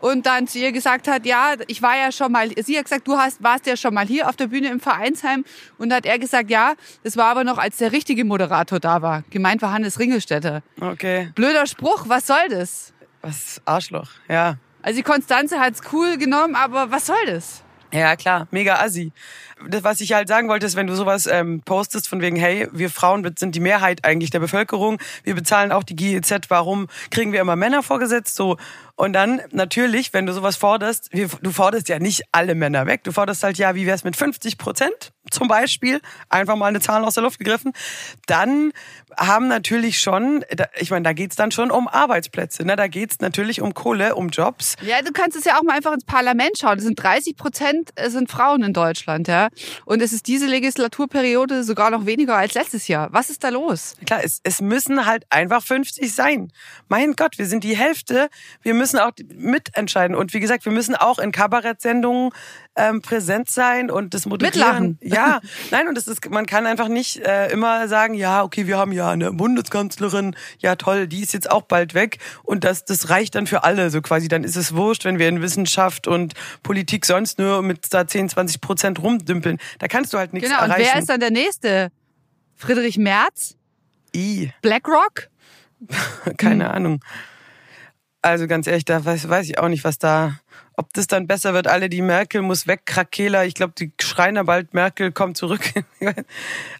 [0.00, 3.08] und dann zu ihr gesagt hat, ja, ich war ja schon mal, sie hat gesagt,
[3.08, 5.44] du hast, warst ja schon mal hier auf der Bühne im Vereinsheim
[5.78, 9.24] und hat er gesagt, ja, das war aber noch, als der richtige Moderator da war.
[9.30, 10.62] Gemeint war Hannes Ringelstädter.
[10.80, 12.93] Okay, Blöder Spruch, was soll das?
[13.24, 14.10] Was Arschloch.
[14.28, 14.56] Ja.
[14.82, 17.62] Also die Konstanze hat's cool genommen, aber was soll das?
[17.94, 19.12] Ja, klar, mega assi.
[19.68, 22.68] Das, was ich halt sagen wollte, ist, wenn du sowas ähm, postest von wegen, hey,
[22.72, 27.32] wir Frauen sind die Mehrheit eigentlich der Bevölkerung, wir bezahlen auch die GEZ, warum kriegen
[27.32, 28.34] wir immer Männer vorgesetzt?
[28.34, 28.56] So
[28.96, 33.04] und dann natürlich, wenn du sowas forderst, wir, du forderst ja nicht alle Männer weg,
[33.04, 37.04] du forderst halt ja, wie wär's mit 50 Prozent zum Beispiel, einfach mal eine Zahl
[37.04, 37.72] aus der Luft gegriffen,
[38.26, 38.72] dann
[39.16, 40.44] haben natürlich schon,
[40.78, 42.76] ich meine, da geht's dann schon um Arbeitsplätze, ne?
[42.76, 44.76] da geht's natürlich um Kohle, um Jobs.
[44.82, 46.78] Ja, du kannst es ja auch mal einfach ins Parlament schauen.
[46.78, 49.48] Es sind 30 Prozent äh, sind Frauen in Deutschland, ja.
[49.84, 53.08] Und es ist diese Legislaturperiode sogar noch weniger als letztes Jahr.
[53.12, 53.96] Was ist da los?
[54.06, 56.52] Klar, es, es müssen halt einfach 50 sein.
[56.88, 58.28] Mein Gott, wir sind die Hälfte.
[58.62, 60.16] Wir müssen auch mitentscheiden.
[60.16, 62.30] Und wie gesagt, wir müssen auch in Kabarettsendungen
[62.76, 64.54] ähm, präsent sein und das moderieren.
[64.54, 64.98] Mitlachen.
[65.00, 68.78] Ja, nein, und das ist, man kann einfach nicht äh, immer sagen, ja, okay, wir
[68.78, 73.10] haben ja eine Bundeskanzlerin, ja toll, die ist jetzt auch bald weg und das, das
[73.10, 74.28] reicht dann für alle, so quasi.
[74.28, 78.30] Dann ist es wurscht, wenn wir in Wissenschaft und Politik sonst nur mit da 10,
[78.30, 79.58] 20 Prozent rumdümpeln.
[79.78, 80.80] Da kannst du halt nichts genau, erreichen.
[80.82, 81.92] und wer ist dann der Nächste?
[82.56, 83.56] Friedrich Merz?
[84.14, 85.28] I, BlackRock?
[86.36, 87.00] keine Ahnung.
[88.22, 90.38] Also ganz ehrlich, da weiß, weiß ich auch nicht, was da,
[90.76, 91.66] ob das dann besser wird.
[91.66, 93.44] Alle, die Merkel muss weg, Krakela.
[93.44, 95.62] Ich glaube, die schreien bald, Merkel kommt zurück.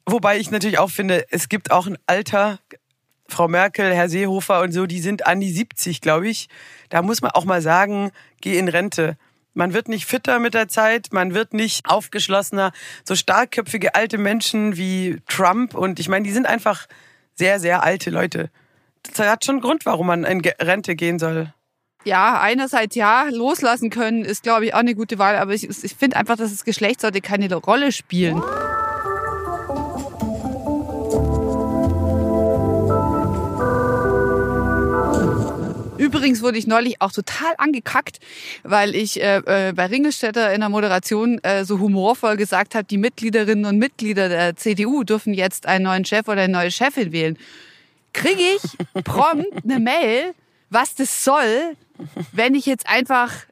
[0.07, 2.59] Wobei ich natürlich auch finde, es gibt auch ein Alter,
[3.29, 6.49] Frau Merkel, Herr Seehofer und so, die sind an die 70, glaube ich.
[6.89, 9.17] Da muss man auch mal sagen, geh in Rente.
[9.55, 12.73] Man wird nicht fitter mit der Zeit, man wird nicht aufgeschlossener.
[13.05, 16.87] So starkköpfige alte Menschen wie Trump und ich meine, die sind einfach
[17.35, 18.51] sehr, sehr alte Leute.
[19.03, 21.53] Das hat schon einen Grund, warum man in Rente gehen soll.
[22.05, 25.95] Ja, einerseits ja, loslassen können ist, glaube ich, auch eine gute Wahl, aber ich, ich
[25.95, 28.43] finde einfach, dass das Geschlecht sollte keine Rolle spielen.
[35.97, 38.19] Übrigens wurde ich neulich auch total angekackt,
[38.63, 42.99] weil ich äh, äh, bei Ringelstädter in der Moderation äh, so humorvoll gesagt habe, die
[42.99, 47.39] Mitgliederinnen und Mitglieder der CDU dürfen jetzt einen neuen Chef oder eine neue Chefin wählen.
[48.13, 50.35] Kriege ich prompt eine Mail,
[50.69, 51.77] was das soll,
[52.33, 53.47] wenn ich jetzt einfach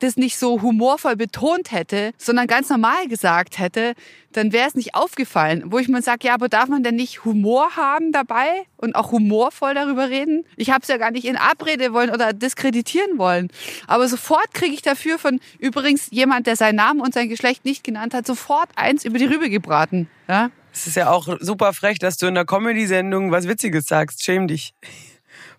[0.00, 3.94] das nicht so humorvoll betont hätte, sondern ganz normal gesagt hätte,
[4.32, 5.64] dann wäre es nicht aufgefallen.
[5.66, 9.12] Wo ich mir sage, ja, aber darf man denn nicht Humor haben dabei und auch
[9.12, 10.44] humorvoll darüber reden?
[10.56, 13.48] Ich habe es ja gar nicht in Abrede wollen oder diskreditieren wollen.
[13.86, 17.84] Aber sofort kriege ich dafür von übrigens jemand, der seinen Namen und sein Geschlecht nicht
[17.84, 20.08] genannt hat, sofort eins über die Rübe gebraten.
[20.28, 20.50] Ja?
[20.72, 24.24] Es ist ja auch super frech, dass du in der Comedy-Sendung was Witziges sagst.
[24.24, 24.72] Schäm dich.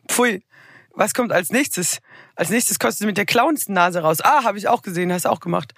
[0.07, 0.41] Pfui.
[0.93, 1.99] Was kommt als nächstes?
[2.35, 4.19] Als nächstes kostet du mit der Clownsnase raus.
[4.21, 5.73] Ah, habe ich auch gesehen, hast auch gemacht.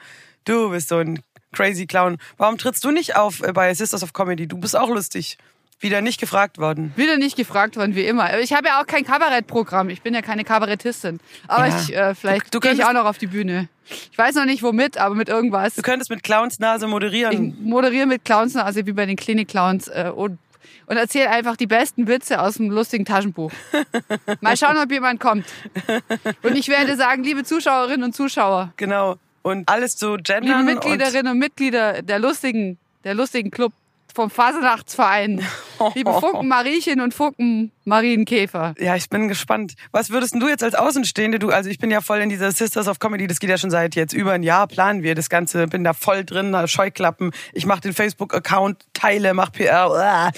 [0.45, 1.21] Du bist so ein
[1.53, 2.17] crazy Clown.
[2.37, 4.47] Warum trittst du nicht auf äh, bei Sisters of Comedy?
[4.47, 5.37] Du bist auch lustig.
[5.79, 6.93] Wieder nicht gefragt worden.
[6.95, 8.39] Wieder nicht gefragt worden, wie immer.
[8.39, 9.89] Ich habe ja auch kein Kabarettprogramm.
[9.89, 11.19] Ich bin ja keine Kabarettistin.
[11.47, 11.77] Aber Ja.
[11.79, 13.67] ich, äh, vielleicht gehe ich auch noch auf die Bühne.
[14.11, 15.75] Ich weiß noch nicht womit, aber mit irgendwas.
[15.75, 17.57] Du könntest mit Clownsnase Ich moderieren.
[17.61, 20.39] moderiere mit Clowns, also wie bei den Klinik-Clowns äh, und,
[20.85, 23.51] und erzähle einfach die besten Witze aus dem lustigen Taschenbuch.
[24.41, 25.45] Mal schauen, ob jemand kommt.
[26.41, 29.17] Und ich werde sagen, liebe Zuschauerinnen und Zuschauer, Genau.
[29.41, 30.59] Und alles zu liebe gendern.
[30.59, 33.73] und Mitgliederinnen und Mitglieder der lustigen, der lustigen Club
[34.13, 35.45] vom Fasenachtsverein,
[35.95, 38.75] liebe Funken Mariechen und Funken Marienkäfer.
[38.79, 39.73] Ja, ich bin gespannt.
[39.91, 42.87] Was würdest du jetzt als Außenstehende, du, also ich bin ja voll in dieser Sisters
[42.87, 45.67] of Comedy, das geht ja schon seit jetzt über ein Jahr, planen wir das Ganze,
[45.67, 50.31] bin da voll drin, Scheuklappen, ich mache den Facebook-Account, teile, mach PR.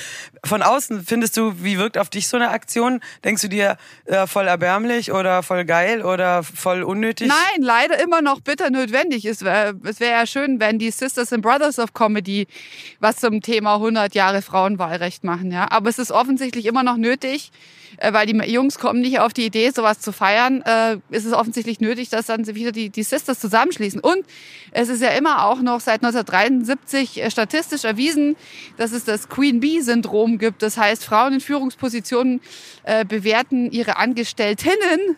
[0.43, 3.01] Von außen findest du, wie wirkt auf dich so eine Aktion?
[3.23, 7.27] Denkst du dir äh, voll erbärmlich oder voll geil oder voll unnötig?
[7.27, 9.25] Nein, leider immer noch bitter notwendig.
[9.25, 12.47] Es wäre es wär ja schön, wenn die Sisters and Brothers of Comedy
[12.99, 15.51] was zum Thema 100 Jahre Frauenwahlrecht machen.
[15.51, 17.51] Ja, aber es ist offensichtlich immer noch nötig,
[17.97, 20.61] äh, weil die Jungs kommen nicht auf die Idee, sowas zu feiern.
[20.61, 23.99] Äh, ist es offensichtlich nötig, dass dann wieder die, die Sisters zusammenschließen.
[23.99, 24.25] Und
[24.71, 28.35] es ist ja immer auch noch seit 1973 äh, statistisch erwiesen,
[28.77, 30.61] dass es das Queen Bee-Syndrom gibt.
[30.61, 32.41] Das heißt, Frauen in Führungspositionen
[32.83, 35.17] äh, bewerten ihre Angestelltinnen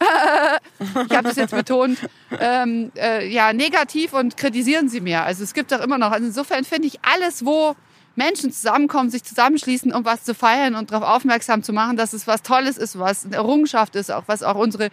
[0.80, 1.98] ich habe das jetzt betont,
[2.38, 5.24] ähm, äh, ja, negativ und kritisieren sie mehr.
[5.24, 6.10] Also es gibt auch immer noch.
[6.10, 7.74] Also insofern finde ich alles, wo
[8.16, 12.26] Menschen zusammenkommen, sich zusammenschließen, um was zu feiern und darauf aufmerksam zu machen, dass es
[12.26, 14.90] was Tolles ist, was eine Errungenschaft ist, auch was auch unsere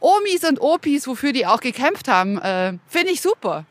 [0.00, 3.64] Omis und Opis, wofür die auch gekämpft haben, äh, finde ich super.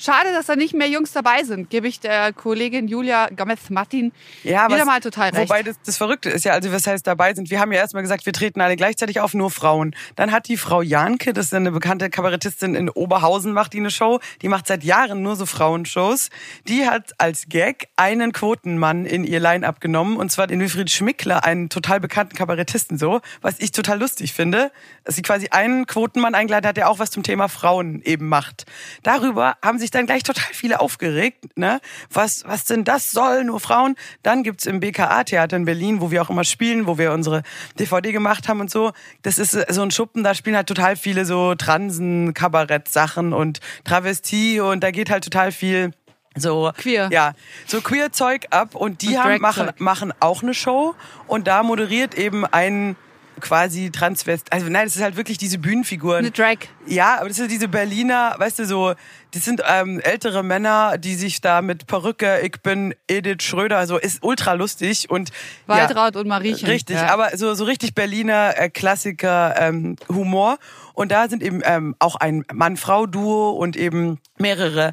[0.00, 4.12] Schade, dass da nicht mehr Jungs dabei sind, gebe ich der Kollegin Julia Gomez-Martin
[4.44, 5.48] Ja, wieder was- mal total recht.
[5.50, 8.02] Wobei das, das Verrückte ist ja, also was heißt dabei sind, wir haben ja erstmal
[8.02, 9.96] gesagt, wir treten alle gleichzeitig auf, nur Frauen.
[10.14, 13.90] Dann hat die Frau Janke, das ist eine bekannte Kabarettistin in Oberhausen, macht die eine
[13.90, 16.30] Show, die macht seit Jahren nur so Frauenshows.
[16.68, 21.44] Die hat als Gag einen Quotenmann in ihr Line-Up genommen, und zwar den Wilfried Schmickler,
[21.44, 24.70] einen total bekannten Kabarettisten so, was ich total lustig finde,
[25.02, 28.64] dass sie quasi einen Quotenmann eingeladen hat, der auch was zum Thema Frauen eben macht.
[29.02, 31.80] Darüber haben sich dann gleich total viele aufgeregt, ne?
[32.10, 33.96] Was, was denn das soll, nur Frauen?
[34.22, 37.42] Dann gibt's im BKA-Theater in Berlin, wo wir auch immer spielen, wo wir unsere
[37.78, 38.92] DVD gemacht haben und so.
[39.22, 44.60] Das ist so ein Schuppen, da spielen halt total viele so Transen, Kabarett-Sachen und Travestie
[44.60, 45.92] und da geht halt total viel
[46.36, 47.08] so Queer.
[47.10, 47.32] ja
[47.66, 50.94] so queer Zeug ab und die Und haben, machen machen auch eine Show
[51.26, 52.96] und da moderiert eben ein
[53.40, 56.56] quasi Transvest also nein das ist halt wirklich diese Bühnenfiguren Eine Drag.
[56.86, 58.94] ja, aber das sind diese Berliner, weißt du, so,
[59.32, 63.98] das sind ähm, ältere Männer, die sich da mit Perücke, ich bin Edith Schröder, so
[63.98, 65.30] ist ultra lustig und
[65.66, 66.68] Waltraud und Mariechen.
[66.68, 67.12] Richtig, Ja.
[67.12, 70.58] aber so, so richtig Berliner äh, Klassiker ähm, Humor.
[70.94, 74.92] Und da sind eben ähm, auch ein Mann-Frau-Duo und eben mehrere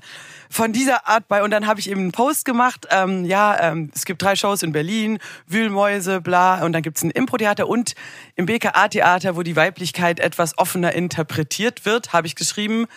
[0.49, 1.43] von dieser Art bei.
[1.43, 2.87] Und dann habe ich eben einen Post gemacht.
[2.91, 6.63] Ähm, ja, ähm, es gibt drei Shows in Berlin, Wühlmäuse, bla.
[6.63, 7.95] Und dann gibt's ein Impro-Theater und
[8.35, 12.87] im BKA-Theater, wo die Weiblichkeit etwas offener interpretiert wird, habe ich geschrieben,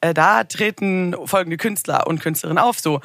[0.00, 2.78] äh, da treten folgende Künstler und Künstlerinnen auf.
[2.80, 3.00] So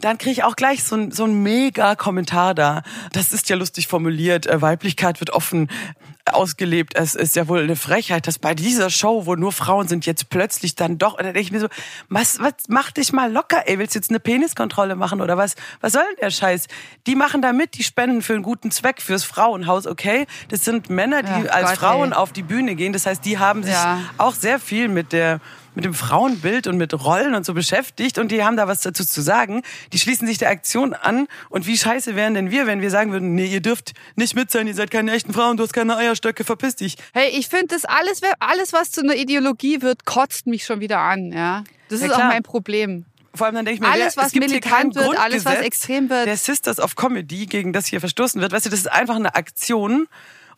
[0.00, 2.82] dann kriege ich auch gleich so ein, so ein mega Kommentar da.
[3.12, 4.46] Das ist ja lustig formuliert.
[4.46, 5.70] Äh, Weiblichkeit wird offen
[6.32, 6.94] ausgelebt.
[6.96, 10.28] Es ist ja wohl eine Frechheit, dass bei dieser Show, wo nur Frauen sind, jetzt
[10.28, 11.12] plötzlich dann doch.
[11.12, 11.68] Und dann denke ich mir so,
[12.08, 13.78] was, was mach dich mal locker, ey.
[13.78, 15.54] Willst du jetzt eine Peniskontrolle machen oder was?
[15.80, 16.66] Was soll denn der Scheiß?
[17.06, 20.26] Die machen da mit, die spenden für einen guten Zweck, fürs Frauenhaus, okay?
[20.48, 22.16] Das sind Männer, die Ja, als Gott, Frauen ey.
[22.18, 22.92] auf die Bühne gehen.
[22.92, 24.00] Das heißt, die haben sich Ja.
[24.18, 25.40] auch sehr viel mit der
[25.76, 29.04] mit dem Frauenbild und mit Rollen und so beschäftigt und die haben da was dazu
[29.04, 29.62] zu sagen.
[29.92, 33.12] Die schließen sich der Aktion an und wie scheiße wären denn wir, wenn wir sagen
[33.12, 35.96] würden, nee, ihr dürft nicht mit sein, ihr seid keine echten Frauen, du hast keine
[35.96, 36.96] Eierstöcke, verpiss dich.
[37.12, 40.98] Hey, ich finde das alles, alles, was zu einer Ideologie wird, kotzt mich schon wieder
[40.98, 41.62] an, ja.
[41.88, 42.28] Das Ja, ist auch klar.
[42.32, 43.04] mein Problem.
[43.34, 46.26] Vor allem dann denke ich mir, Alles, was militant wird, alles, was Grundgesetz extrem wird.
[46.26, 48.50] Der Sisters of Comedy, gegen das hier verstoßen wird.
[48.52, 50.08] Weißt du, das ist einfach eine Aktion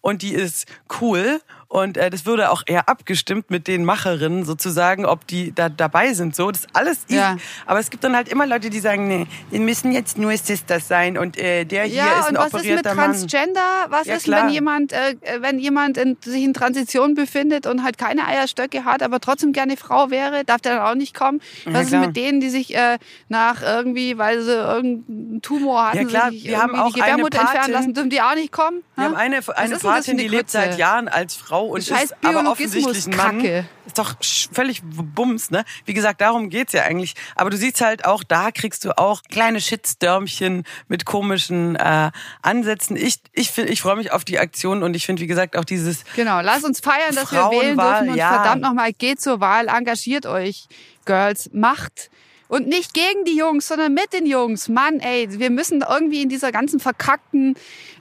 [0.01, 0.67] und die ist
[1.01, 5.69] cool und äh, das würde auch eher abgestimmt mit den Macherinnen sozusagen, ob die da
[5.69, 6.35] dabei sind.
[6.35, 7.17] So, das ist alles easy.
[7.17, 7.37] Ja.
[7.67, 10.89] Aber es gibt dann halt immer Leute, die sagen, nee, die müssen jetzt nur Sisters
[10.89, 13.05] sein und äh, der hier Ja, ist ein und was ist mit operierter Mann.
[13.13, 13.61] Transgender?
[13.91, 14.45] Was Ja, ist, klar.
[14.45, 19.03] wenn jemand, äh, wenn jemand in, sich in Transition befindet und halt keine Eierstöcke hat,
[19.03, 21.41] aber trotzdem gerne Frau wäre, darf der dann auch nicht kommen?
[21.67, 22.97] Was ist mit denen, die sich äh,
[23.29, 27.41] nach irgendwie, weil sie irgendeinen Tumor hatten, Ja, klar, sich wir haben auch die Gebärmutter
[27.41, 28.83] entfernen lassen, dürfen die auch nicht kommen?
[28.95, 29.09] Wir Ha?
[29.11, 33.07] haben eine, eine Patin, die lebt seit Jahren als Frau und Scheiß ist aber offensichtlich
[33.07, 33.39] ein Mann.
[33.39, 33.69] Biologismus-Kacke.
[33.87, 34.15] Ist doch
[34.53, 35.65] völlig bums, ne?
[35.85, 37.15] Wie gesagt, darum geht's ja eigentlich.
[37.37, 42.11] Aber du siehst halt auch, da kriegst du auch kleine Shitstürmchen mit komischen äh,
[42.43, 42.97] Ansätzen.
[42.97, 45.65] Ich, ich, find- ich freue mich auf die Aktion und ich finde, wie gesagt, auch
[45.65, 48.35] dieses Genau, lass uns feiern, dass wir wählen dürfen und ja.
[48.35, 50.67] verdammt nochmal, geht zur Wahl, engagiert euch,
[51.05, 52.11] Girls, macht.
[52.49, 54.69] Und nicht gegen die Jungs, sondern mit den Jungs.
[54.71, 57.57] Mann, ey, wir müssen irgendwie in dieser ganzen verkackten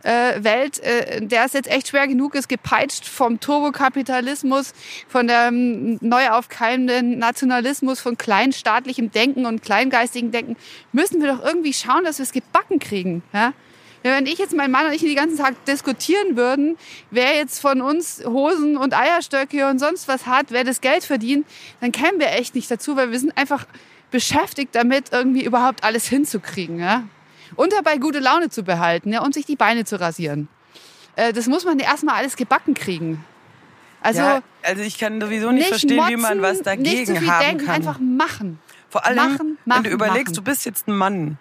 [0.08, 4.74] äh, Welt, äh, in der es jetzt echt schwer genug ist, gepeitscht vom Turbokapitalismus,
[5.10, 10.56] von dem neu aufkeimenden Nationalismus, von kleinstaatlichem Denken und kleingeistigem Denken,
[10.94, 13.22] müssen wir doch irgendwie schauen, dass wir es gebacken kriegen.
[13.34, 13.52] Ja?
[14.04, 16.78] Wenn ich jetzt, mein Mann und ich den ganzen Tag diskutieren würden,
[17.12, 21.46] wer jetzt von uns Hosen und Eierstöcke und sonst was hat, wer das Geld verdient,
[21.82, 23.66] dann kämen wir echt nicht dazu, weil wir sind einfach
[24.10, 26.80] beschäftigt damit, irgendwie überhaupt alles hinzukriegen.
[26.80, 27.04] Ja?
[27.58, 29.22] Und dabei gute Laune zu behalten ja?
[29.22, 30.48] und sich die Beine zu rasieren.
[31.18, 33.26] Äh, das muss man erstmal alles gebacken kriegen.
[34.02, 37.08] Also ja, also ich kann sowieso nicht, nicht verstehen, motzen, wie man was dagegen nicht
[37.08, 37.76] zu viel haben denken, kann.
[37.76, 38.60] einfach machen.
[38.90, 40.36] Vor allem, machen, machen, wenn du überlegst, machen.
[40.36, 41.38] du bist jetzt ein Mann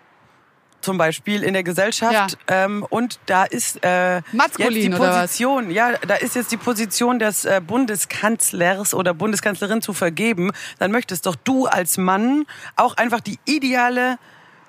[0.81, 4.89] zum Beispiel in der Gesellschaft ähm, und da ist äh, jetzt die?
[4.89, 10.93] Position, ja, da ist jetzt die Position des äh, Bundeskanzlers oder Bundeskanzlerin zu vergeben, dann
[10.93, 14.19] möchtest doch du als Mann auch einfach die ideale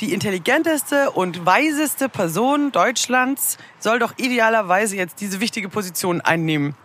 [0.01, 6.75] die intelligenteste und weiseste Person Deutschlands soll doch idealerweise jetzt diese wichtige Position einnehmen.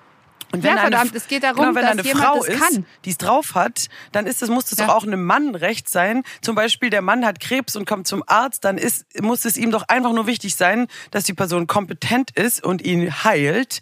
[0.54, 2.86] Und Ja, eine- verdammt, es geht darum, genau, wenn dass eine Frau das ist, kann.
[3.06, 4.86] die es drauf hat, dann ist es, muss es Ja.
[4.86, 6.24] doch auch einem Mann recht sein.
[6.42, 9.70] Zum Beispiel, der Mann hat Krebs und kommt zum Arzt, dann ist, muss es ihm
[9.70, 13.80] doch einfach nur wichtig sein, dass die Person kompetent ist und ihn heilt.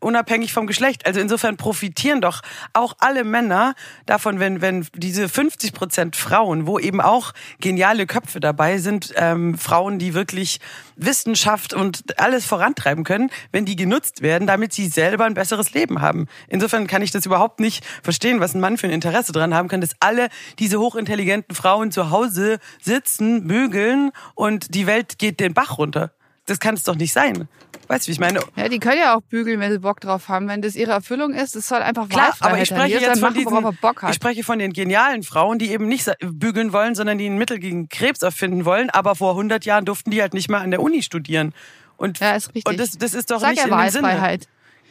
[0.00, 1.06] Unabhängig vom Geschlecht.
[1.06, 3.74] Also insofern profitieren doch auch alle Männer
[4.06, 9.58] davon, wenn, wenn diese 50 Prozent Frauen, wo eben auch geniale Köpfe dabei sind, ähm,
[9.58, 10.60] Frauen, die wirklich
[10.96, 16.00] Wissenschaft und alles vorantreiben können, wenn die genutzt werden, damit sie selber ein besseres Leben
[16.00, 16.26] haben.
[16.48, 19.68] Insofern kann ich das überhaupt nicht verstehen, was ein Mann für ein Interesse dran haben
[19.68, 20.28] kann, dass alle
[20.58, 26.12] diese hochintelligenten Frauen zu Hause sitzen, bügeln und die Welt geht den Bach runter.
[26.46, 27.48] Das kann es doch nicht sein.
[27.88, 28.40] Weißt du, wie ich meine?
[28.56, 30.48] Ja, die können ja auch bügeln, wenn sie Bock drauf haben.
[30.48, 33.76] Wenn das ihre Erfüllung ist, es soll einfach Klar, aber ich spreche jetzt von machen,
[33.80, 37.38] diesen, ich spreche von den genialen Frauen, die eben nicht bügeln wollen, sondern die ein
[37.38, 38.90] Mittel gegen Krebs erfinden wollen.
[38.90, 41.54] Aber vor 100 Jahren durften die halt nicht mal an der Uni studieren.
[41.96, 42.66] Und, Ja, ist richtig.
[42.66, 44.38] und das, das ist doch Sag nicht ja in dem Sinne.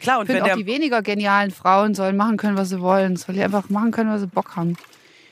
[0.00, 2.68] Klar, und Ich wenn finde der, auch die weniger genialen Frauen sollen machen können, was
[2.70, 3.16] sie wollen.
[3.16, 4.76] Sollen die einfach machen können, was sie Bock haben.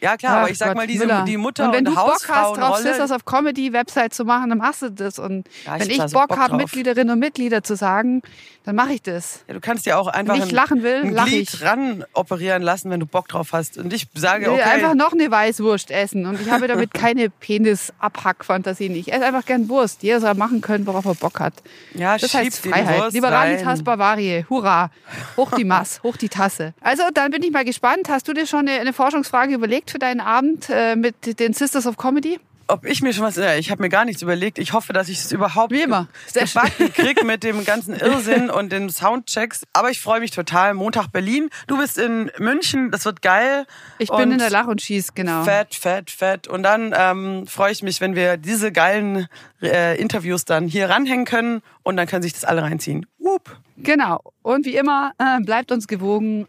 [0.05, 1.25] Ja klar, aber Ach ich sag Gott, mal, diese, Müller.
[1.27, 4.51] die Mutter- und wenn und du Bock hast, drauf Sisters of Comedy Website zu machen,
[4.51, 5.19] dann machst du das.
[5.19, 6.57] Und Ja, ich wenn ich da so Bock Bock habe.
[6.57, 8.23] Mitgliederinnen und Mitglieder zu sagen,
[8.65, 9.41] dann mache ich das.
[9.49, 11.63] Ja, du kannst dir auch einfach Wenn ich lachen will, ein lach Glied ich.
[11.63, 13.79] ran operieren lassen, wenn du Bock drauf hast.
[13.79, 16.93] Und ich sage, Ich will okay, einfach noch eine Weißwurst essen und ich habe damit
[16.95, 18.95] keine Penis-Abhack-Fantasien.
[18.95, 20.03] Ich esse einfach gern Wurst.
[20.03, 21.55] Jeder soll machen können, worauf er Bock hat.
[21.95, 23.13] ja, Das heißt Freiheit.
[23.13, 23.85] Liberalitas rein.
[23.85, 24.45] Bavaria.
[24.49, 24.91] Hurra.
[25.37, 26.75] Hoch die Mass, hoch die Tasse.
[26.81, 28.09] Also, dann bin ich mal gespannt.
[28.09, 31.87] Hast du dir schon eine, eine Forschungsfrage überlegt für deinen Abend äh, mit den Sisters
[31.87, 32.41] of Comedy?
[32.67, 34.59] Ob ich mir schon was, ja, ich habe mir gar nichts überlegt.
[34.59, 36.09] Ich hoffe, dass ich es überhaupt Wie immer.
[36.33, 39.65] Gebacken krieg mit dem ganzen Irrsinn und den Soundchecks.
[39.73, 40.73] Aber ich freue mich total.
[40.75, 41.51] Montag Berlin.
[41.67, 42.91] Du bist in München.
[42.91, 43.67] Das wird geil.
[43.99, 45.45] Ich bin Und in der Lach und Schieß, genau.
[45.45, 46.49] Fett, fett, fett.
[46.49, 49.29] Und dann ähm, freue ich mich, wenn wir diese geilen
[49.63, 53.07] äh, Interviews dann hier ranhängen können und dann können sich das alle reinziehen.
[53.19, 53.57] Whoop.
[53.77, 54.21] Genau.
[54.43, 56.47] Und wie immer, äh, bleibt uns gewogen.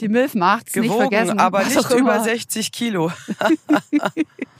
[0.00, 1.38] Die Milf macht's, nicht Gewogen, vergessen.
[1.38, 3.12] aber nicht über 60 Kilo.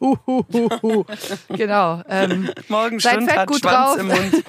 [0.00, 1.04] Hu, hu, hu, hu.
[1.48, 2.02] Genau.
[2.08, 3.98] Ähm, Morgenstund hat gut Schwanz drauf.
[3.98, 4.44] im Mund.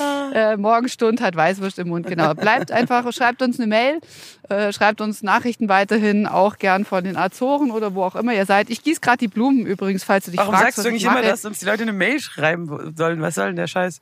[0.34, 2.34] äh, Morgenstund hat Weißwurst im Mund, genau.
[2.34, 4.00] Bleibt einfach, schreibt uns eine Mail,
[4.48, 8.46] äh, schreibt uns Nachrichten weiterhin, auch gern von den Azoren oder wo auch immer ihr
[8.46, 8.70] seid.
[8.70, 11.22] Ich gieße gerade die Blumen übrigens, falls du dich Warum fragst, sagst du nicht immer,
[11.22, 13.20] dass uns die Leute eine Mail schreiben sollen?
[13.20, 14.00] Was soll denn der Scheiß?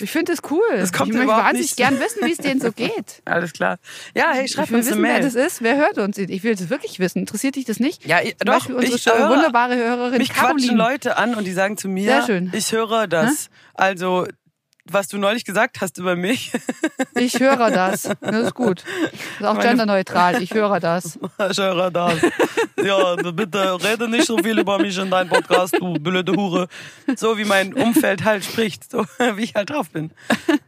[0.00, 0.62] Ich finde das cool.
[0.74, 1.76] Das kommt ich möchte wahnsinnig nicht.
[1.76, 3.20] gern wissen, wie es denen so geht.
[3.26, 3.78] Alles klar.
[4.14, 5.22] Ja, hey, Ich schreib will uns eine wissen, wer Mail.
[5.22, 5.62] das ist.
[5.62, 6.16] Wer hört uns?
[6.18, 7.18] Ich will das wirklich wissen.
[7.18, 8.06] Interessiert dich das nicht?
[8.06, 10.76] Ja, ich- doch, Beispiel unsere ich höre- wunderbare Hörerin Mich quatschen Caroline.
[10.76, 12.50] Leute an und die sagen zu mir, Sehr schön.
[12.54, 13.50] ich höre das.
[13.74, 14.26] Also,
[14.84, 16.52] was du neulich gesagt hast über mich,
[17.14, 18.08] Ich höre das.
[18.20, 18.84] Das ist gut.
[19.38, 20.42] Das ist auch genderneutral.
[20.42, 21.18] Ich höre das.
[21.50, 22.14] ich höre das.
[22.82, 26.68] Ja, bitte rede nicht so viel über mich in deinem Podcast, du blöde Hure.
[27.16, 29.04] So wie mein Umfeld halt spricht, so
[29.36, 30.10] wie ich halt drauf bin.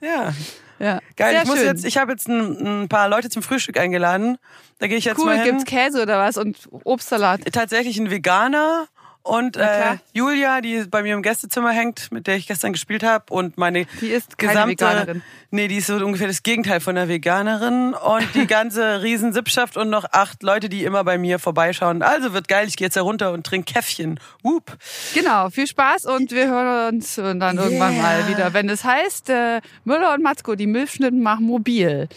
[0.00, 0.32] Ja,
[0.78, 1.00] Ja.
[1.16, 1.32] geil.
[1.32, 1.66] Sehr ich muss schön.
[1.66, 4.38] jetzt, ich habe jetzt ein, ein paar Leute zum Frühstück eingeladen.
[4.78, 5.44] Da gehe ich jetzt cool, mal hin.
[5.56, 7.40] gibt's Käse oder was und Obstsalat.
[7.52, 8.86] tatsächlich ein Veganer
[9.24, 9.96] und äh.
[10.12, 13.86] Julia, die bei mir im Gästezimmer hängt, mit der ich gestern gespielt habe und meine
[14.00, 15.22] Die ist keine gesamte Veganerin.
[15.50, 19.88] Nee, die ist so ungefähr das Gegenteil von einer Veganerin und die ganze Riesensippschaft und
[19.88, 22.02] noch acht Leute, die immer bei mir vorbeischauen.
[22.02, 24.20] Also wird geil, ich gehe jetzt herunter und trinke Käffchen.
[24.42, 24.76] Whoop.
[25.14, 28.02] Genau, viel Spaß und wir hören uns dann irgendwann Yeah.
[28.02, 32.08] mal wieder, wenn es heißt, äh, Müller und Matzko, die Milchschnitten machen mobil.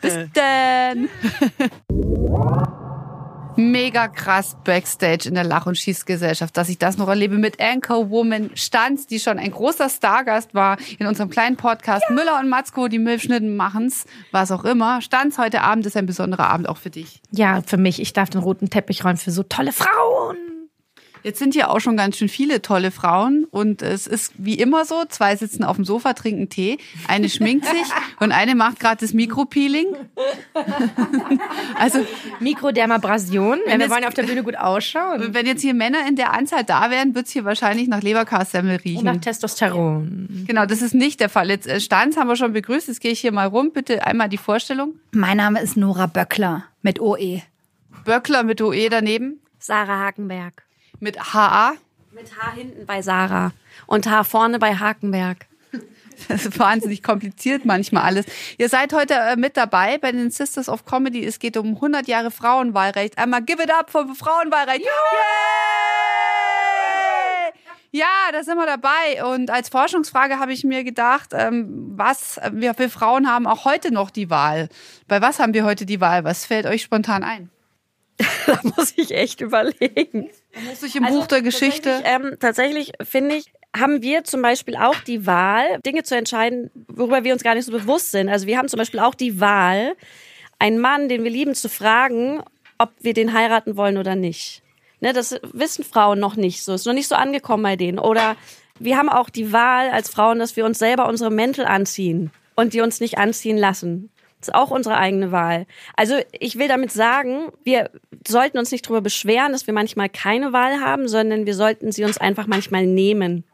[0.00, 1.08] Bis dann.
[3.58, 8.08] Mega krass Backstage in der Lach- und Schießgesellschaft, dass ich das noch erlebe mit Anchor
[8.08, 12.86] Woman Stanz, die schon ein großer Stargast war in unserem kleinen Podcast Müller und Matzko,
[12.86, 15.00] die Milchschnitten machen's, was auch immer.
[15.00, 17.20] Stanz heute Abend ist ein besonderer Abend auch für dich.
[17.32, 18.00] Ja, für mich.
[18.00, 20.36] Ich darf den roten Teppich räumen für so tolle Frauen.
[21.22, 24.84] Jetzt sind hier auch schon ganz schön viele tolle Frauen und es ist wie immer
[24.84, 27.86] so, zwei sitzen auf dem Sofa, trinken Tee, eine schminkt sich
[28.20, 29.86] und eine macht gerade das Mikropeeling.
[31.78, 32.04] also
[32.40, 33.58] Mikrodermabrasion.
[33.66, 35.34] Ja, wir wollen auf der Bühne gut ausschauen.
[35.34, 38.84] wenn jetzt hier Männer in der Anzahl da wären, wird's hier wahrscheinlich nach Leberkassemmel Und
[38.84, 39.04] riechen.
[39.04, 40.44] nach Testosteron.
[40.46, 41.50] Genau, das ist nicht der Fall.
[41.50, 43.72] Jetzt äh, Stanz haben wir schon begrüßt, jetzt gehe ich hier mal rum.
[43.72, 44.94] Bitte einmal die Vorstellung.
[45.12, 47.42] Mein Name ist Nora Böckler mit OE.
[48.04, 50.67] Böckler mit OE daneben, Sarah Hakenberg.
[51.00, 51.74] Mit HA.
[52.12, 53.52] Mit Haar hinten bei Sarah
[53.86, 55.46] und Haar vorne bei Hakenberg.
[56.26, 58.26] Das ist wahnsinnig kompliziert manchmal alles.
[58.56, 61.24] Ihr seid heute äh, mit dabei bei den Sisters of Comedy.
[61.24, 63.16] Es geht um 100 Jahre Frauenwahlrecht.
[63.18, 64.80] Einmal give it up für Frauenwahlrecht.
[64.80, 64.88] Yay!
[67.90, 69.24] Ja, da sind wir dabei.
[69.24, 73.92] Und als Forschungsfrage habe ich mir gedacht, ähm, was wir, wir Frauen haben auch heute
[73.92, 74.68] noch die Wahl.
[75.06, 76.24] Bei was haben wir heute die Wahl?
[76.24, 77.48] Was fällt euch spontan ein?
[78.46, 80.30] Da muss ich echt überlegen.
[80.68, 82.00] Muss ich im Buch der Geschichte?
[82.02, 86.70] Tatsächlich, ähm, tatsächlich finde ich, haben wir zum Beispiel auch die Wahl, Dinge zu entscheiden,
[86.88, 88.28] worüber wir uns gar nicht so bewusst sind.
[88.28, 89.94] Also wir haben zum Beispiel auch die Wahl,
[90.58, 92.42] einen Mann, den wir lieben, zu fragen,
[92.78, 94.62] ob wir den heiraten wollen oder nicht.
[95.00, 97.98] Ne, das wissen Frauen noch nicht so, ist noch nicht so angekommen bei denen.
[97.98, 98.36] Oder
[98.80, 102.72] wir haben auch die Wahl als Frauen, dass wir uns selber unsere Mäntel anziehen und
[102.72, 104.10] die uns nicht anziehen lassen.
[104.40, 105.66] Das ist auch unsere eigene Wahl.
[105.96, 107.90] Also ich will damit sagen, wir
[108.26, 112.04] sollten uns nicht darüber beschweren, dass wir manchmal keine Wahl haben, sondern wir sollten sie
[112.04, 113.44] uns einfach manchmal nehmen.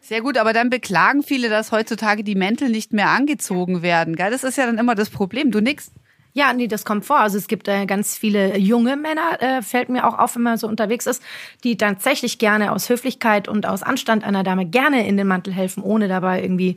[0.00, 4.16] Sehr gut, aber dann beklagen viele, dass heutzutage die Mäntel nicht mehr angezogen werden.
[4.16, 4.30] Gell?
[4.30, 5.50] Das ist ja dann immer das Problem.
[5.50, 5.92] Du nix.
[6.32, 7.18] Ja, nee, das kommt vor.
[7.18, 10.58] Also es gibt äh, ganz viele junge Männer, äh, fällt mir auch auf, wenn man
[10.58, 11.22] so unterwegs ist,
[11.64, 15.82] die tatsächlich gerne aus Höflichkeit und aus Anstand einer Dame gerne in den Mantel helfen,
[15.82, 16.76] ohne dabei irgendwie,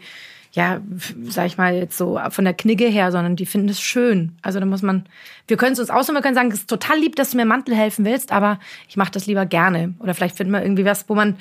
[0.53, 0.81] ja,
[1.23, 4.33] sag ich mal, jetzt so von der Knigge her, sondern die finden es schön.
[4.43, 5.05] Also da muss man,
[5.47, 7.45] wir können es uns aussuchen, wir können sagen, es ist total lieb, dass du mir
[7.45, 9.95] Mantel helfen willst, aber ich mache das lieber gerne.
[9.99, 11.37] Oder vielleicht finden wir irgendwie was, wo man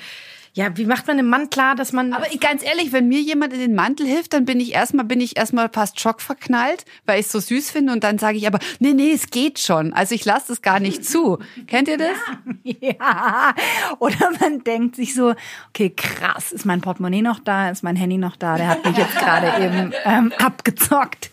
[0.55, 2.13] Ja, wie macht man einem Mann klar, dass man.
[2.13, 5.19] Aber ganz ehrlich, wenn mir jemand in den Mantel hilft, dann bin ich erstmal, bin
[5.19, 8.59] ich erstmal fast schockverknallt, weil ich es so süß finde und dann sage ich aber,
[8.79, 9.93] nee, nee, es geht schon.
[9.93, 11.39] Also ich lasse es gar nicht zu.
[11.65, 12.17] Kennt ihr das?
[12.63, 13.53] Ja.
[13.99, 15.35] Oder man denkt sich so,
[15.69, 18.97] okay, krass, ist mein Portemonnaie noch da, ist mein Handy noch da, der hat mich
[18.97, 21.29] jetzt gerade eben ähm, abgezockt.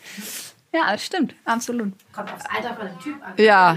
[0.73, 1.93] Ja, das stimmt, absolut.
[2.13, 3.33] Kommt aufs Alter von dem Typ an.
[3.37, 3.77] Ja.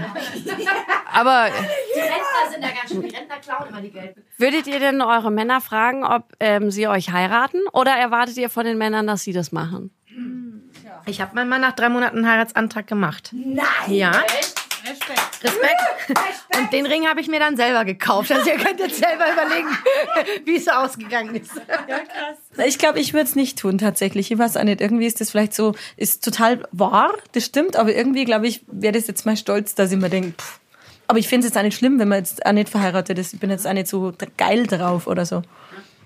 [1.12, 4.16] Aber Die Rentner sind da ganz schön, die Rentner klauen immer die Geld.
[4.38, 7.58] Würdet ihr denn eure Männer fragen, ob ähm, sie euch heiraten?
[7.72, 9.90] Oder erwartet ihr von den Männern, dass sie das machen?
[11.06, 13.30] Ich habe meinem Mann nach drei Monaten einen Heiratsantrag gemacht.
[13.32, 13.64] Nein!
[13.88, 14.12] Ja.
[14.86, 16.58] Respekt.
[16.58, 18.30] Und den Ring habe ich mir dann selber gekauft.
[18.32, 19.68] Also ihr könnt jetzt selber überlegen,
[20.44, 21.52] wie es ausgegangen ist.
[22.64, 24.30] Ich glaube, ich würde es nicht tun tatsächlich.
[24.30, 24.80] Ich weiß auch nicht.
[24.80, 28.92] Irgendwie ist das vielleicht so, ist total wahr, das stimmt, aber irgendwie, glaube ich, wäre
[28.92, 30.60] das jetzt mal stolz, dass ich mir denke, pff.
[31.08, 33.34] aber ich finde es jetzt auch nicht schlimm, wenn man jetzt auch nicht verheiratet ist.
[33.34, 35.42] Ich bin jetzt auch nicht so geil drauf oder so.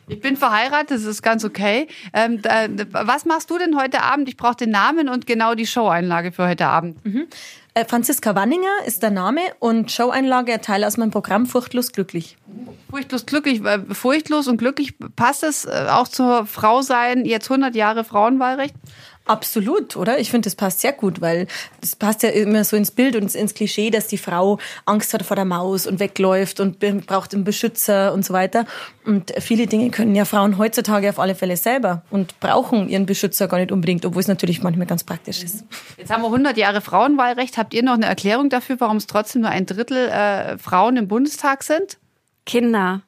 [0.09, 1.87] ich bin verheiratet, das ist ganz okay.
[2.15, 4.29] Ähm, da, was machst du denn heute Abend?
[4.29, 6.97] Ich brauche den Namen und genau die Showeinlage für heute Abend.
[7.79, 12.37] Äh, Franziska Wanninger ist der Name und Showeinlage, ein Teil aus meinem Programm Furchtlos glücklich.
[12.91, 14.95] Furchtlos glücklich, äh, furchtlos und glücklich.
[15.15, 18.75] Passt es äh, auch zur Frau sein, jetzt 100 Jahre Frauenwahlrecht?
[19.29, 20.19] Absolut, oder?
[20.19, 21.47] Ich finde, das passt sehr gut, weil
[21.83, 25.23] das passt ja immer so ins Bild und ins Klischee, dass die Frau Angst hat
[25.23, 28.65] vor der Maus und wegläuft und braucht einen Beschützer und so weiter.
[29.05, 33.49] Und viele Dinge können ja Frauen heutzutage auf alle Fälle selber und brauchen ihren Beschützer
[33.49, 35.65] gar nicht unbedingt, obwohl es natürlich manchmal ganz praktisch ist.
[35.99, 37.59] Jetzt haben wir 100 Jahre Frauenwahlrecht.
[37.59, 41.07] Habt ihr noch eine Erklärung dafür, warum es trotzdem nur ein Drittel äh, Frauen im
[41.07, 41.99] Bundestag sind?
[42.47, 43.03] Kinder.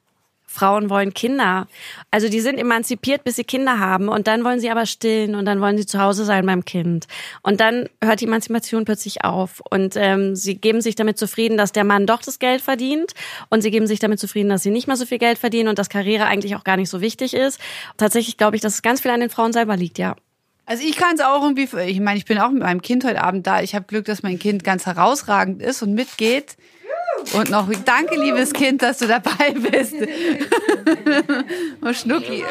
[0.51, 1.68] Frauen wollen Kinder.
[2.11, 5.44] Also die sind emanzipiert, bis sie Kinder haben und dann wollen sie aber stillen und
[5.44, 7.07] dann wollen sie zu Hause sein beim Kind.
[7.42, 11.70] Und dann hört die Emanzipation plötzlich auf und ähm, sie geben sich damit zufrieden, dass
[11.70, 13.12] der Mann doch das Geld verdient
[13.48, 15.78] und sie geben sich damit zufrieden, dass sie nicht mehr so viel Geld verdienen und
[15.78, 17.61] dass Karriere eigentlich auch gar nicht so wichtig ist.
[17.96, 20.16] Tatsächlich glaube ich, dass es ganz viel an den Frauen selber liegt, ja.
[20.66, 23.22] Also ich kann es auch irgendwie, ich meine, ich bin auch mit meinem Kind heute
[23.22, 23.62] Abend da.
[23.62, 26.57] Ich habe Glück, dass mein Kind ganz herausragend ist und mitgeht.
[27.32, 29.94] Und noch, danke, liebes Kind, dass du dabei bist.
[31.82, 32.44] oh, Schnucki.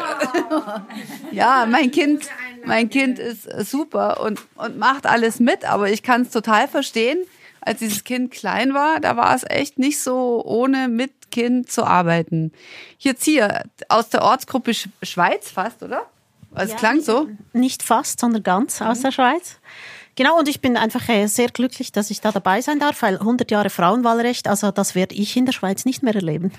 [1.32, 2.28] Ja, mein Kind,
[2.64, 7.18] mein Kind ist super und, und macht alles mit, aber ich kann es total verstehen.
[7.60, 11.84] Als dieses Kind klein war, da war es echt nicht so, ohne mit Kind zu
[11.84, 12.52] arbeiten.
[12.98, 16.06] Jetzt hier, aus der Ortsgruppe Sch Schweiz fast, oder?
[16.54, 17.28] Es klang so.
[17.52, 19.58] Nicht fast, sondern ganz aus der Schweiz.
[20.20, 23.16] Genau, und ich bin einfach äh, sehr glücklich, dass ich da dabei sein darf, weil
[23.16, 26.52] 100 Jahre Frauenwahlrecht, also das werde ich in der Schweiz nicht mehr erleben.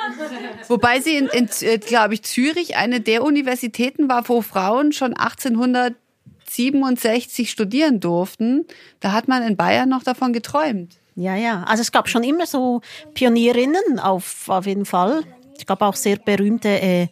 [0.68, 5.14] Wobei sie in, in äh, glaube ich, Zürich eine der Universitäten war, wo Frauen schon
[5.14, 8.66] 1867 studieren durften.
[9.00, 10.96] Da hat man in Bayern noch davon geträumt.
[11.14, 12.82] Ja, ja, also es gab schon immer so
[13.14, 15.22] Pionierinnen auf, auf jeden Fall.
[15.56, 17.06] Es gab auch sehr berühmte äh,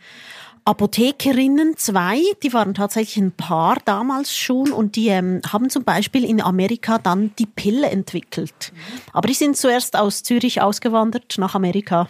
[0.66, 6.24] Apothekerinnen, zwei, die waren tatsächlich ein Paar damals schon und die ähm, haben zum Beispiel
[6.24, 8.72] in Amerika dann die Pille entwickelt.
[9.12, 12.08] Aber die sind zuerst aus Zürich ausgewandert nach Amerika.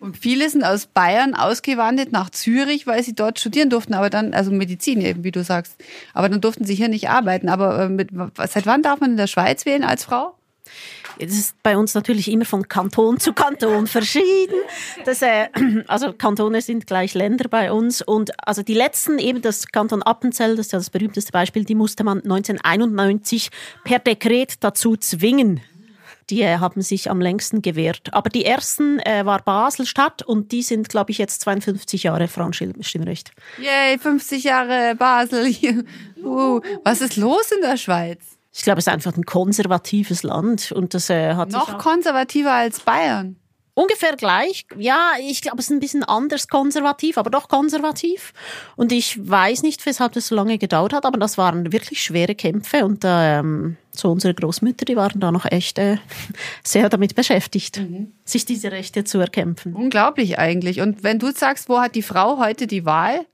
[0.00, 4.34] Und viele sind aus Bayern ausgewandert nach Zürich, weil sie dort studieren durften, aber dann,
[4.34, 5.76] also Medizin eben, wie du sagst.
[6.12, 7.48] Aber dann durften sie hier nicht arbeiten.
[7.48, 10.34] Aber äh, mit, seit wann darf man in der Schweiz wählen als Frau?
[11.26, 14.56] Das ist bei uns natürlich immer von Kanton zu Kanton verschieden.
[15.04, 15.48] Das, äh,
[15.86, 18.02] also Kantone sind gleich Länder bei uns.
[18.02, 21.74] Und also die letzten, eben das Kanton Appenzell, das ist ja das berühmteste Beispiel, die
[21.74, 23.50] musste man 1991
[23.84, 25.60] per Dekret dazu zwingen.
[26.30, 28.12] Die äh, haben sich am längsten gewehrt.
[28.12, 33.32] Aber die ersten äh, war Basel-Stadt und die sind, glaube ich, jetzt 52 Jahre Frauenstimmrecht.
[33.58, 35.52] Yay, 50 Jahre Basel.
[36.24, 38.31] uh, was ist los in der Schweiz?
[38.54, 42.80] Ich glaube, es ist einfach ein konservatives Land und das äh, hat Noch konservativer als
[42.80, 43.36] Bayern.
[43.74, 44.66] Ungefähr gleich.
[44.76, 48.34] Ja, ich glaube, es ist ein bisschen anders konservativ, aber doch konservativ.
[48.76, 52.34] Und ich weiß nicht, weshalb das so lange gedauert hat, aber das waren wirklich schwere
[52.34, 55.96] Kämpfe und ähm, so unsere Großmütter, die waren da noch echt äh,
[56.64, 57.80] sehr damit beschäftigt,
[58.26, 59.74] sich diese Rechte zu erkämpfen.
[59.74, 60.82] Unglaublich eigentlich.
[60.82, 63.24] Und wenn du sagst, wo hat die Frau heute die Wahl?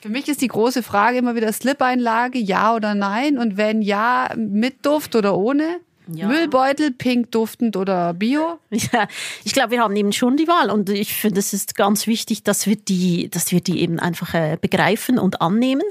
[0.00, 3.36] Für mich ist die große Frage immer wieder Slip-Einlage, ja oder nein?
[3.36, 5.80] Und wenn ja, mit Duft oder ohne?
[6.08, 8.58] Müllbeutel, pink duftend oder bio?
[8.70, 9.08] Ja,
[9.44, 12.42] ich glaube, wir haben eben schon die Wahl und ich finde, es ist ganz wichtig,
[12.42, 15.82] dass wir die, dass wir die eben einfach äh, begreifen und annehmen.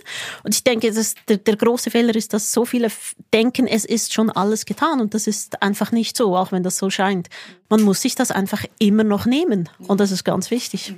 [0.43, 2.89] Und ich denke, dass der, der große Fehler ist, dass so viele
[3.33, 6.77] denken, es ist schon alles getan und das ist einfach nicht so, auch wenn das
[6.77, 7.27] so scheint.
[7.69, 10.95] Man muss sich das einfach immer noch nehmen und das ist ganz wichtig.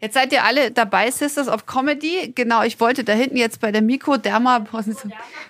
[0.00, 2.32] Jetzt seid ihr alle dabei, Sisters of Comedy.
[2.34, 4.64] Genau, ich wollte da hinten jetzt bei der Mikroderma,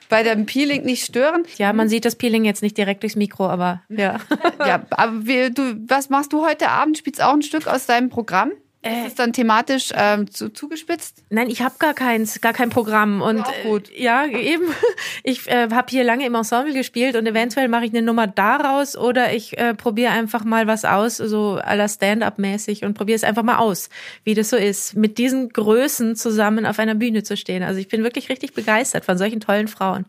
[0.09, 1.45] bei dem Peeling nicht stören.
[1.57, 4.19] Ja, man sieht das Peeling jetzt nicht direkt durchs Mikro, aber ja.
[4.67, 6.99] Ja, aber wir, du, was machst du heute Abend?
[6.99, 8.53] Spielst auch ein Stück aus deinem Programm?
[8.83, 11.23] Ist es dann thematisch ähm, zu, zugespitzt?
[11.29, 13.91] Nein, ich habe gar keins, gar kein Programm und auch gut.
[13.91, 14.65] Äh, ja, eben.
[15.23, 18.97] Ich äh, habe hier lange im Ensemble gespielt und eventuell mache ich eine Nummer daraus
[18.97, 23.17] oder ich äh, probiere einfach mal was aus, so à la Stand-up mäßig und probiere
[23.17, 23.91] es einfach mal aus,
[24.25, 27.63] wie das so ist, mit diesen Größen zusammen auf einer Bühne zu stehen.
[27.63, 30.07] Also ich bin wirklich richtig begeistert von solchen tollen Frauen.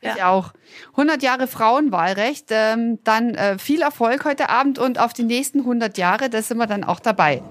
[0.00, 0.52] Ich auch.
[0.92, 2.46] 100 Jahre Frauenwahlrecht.
[2.50, 6.58] Ähm, dann äh, viel Erfolg heute Abend und auf die nächsten 100 Jahre, da sind
[6.58, 7.42] wir dann auch dabei.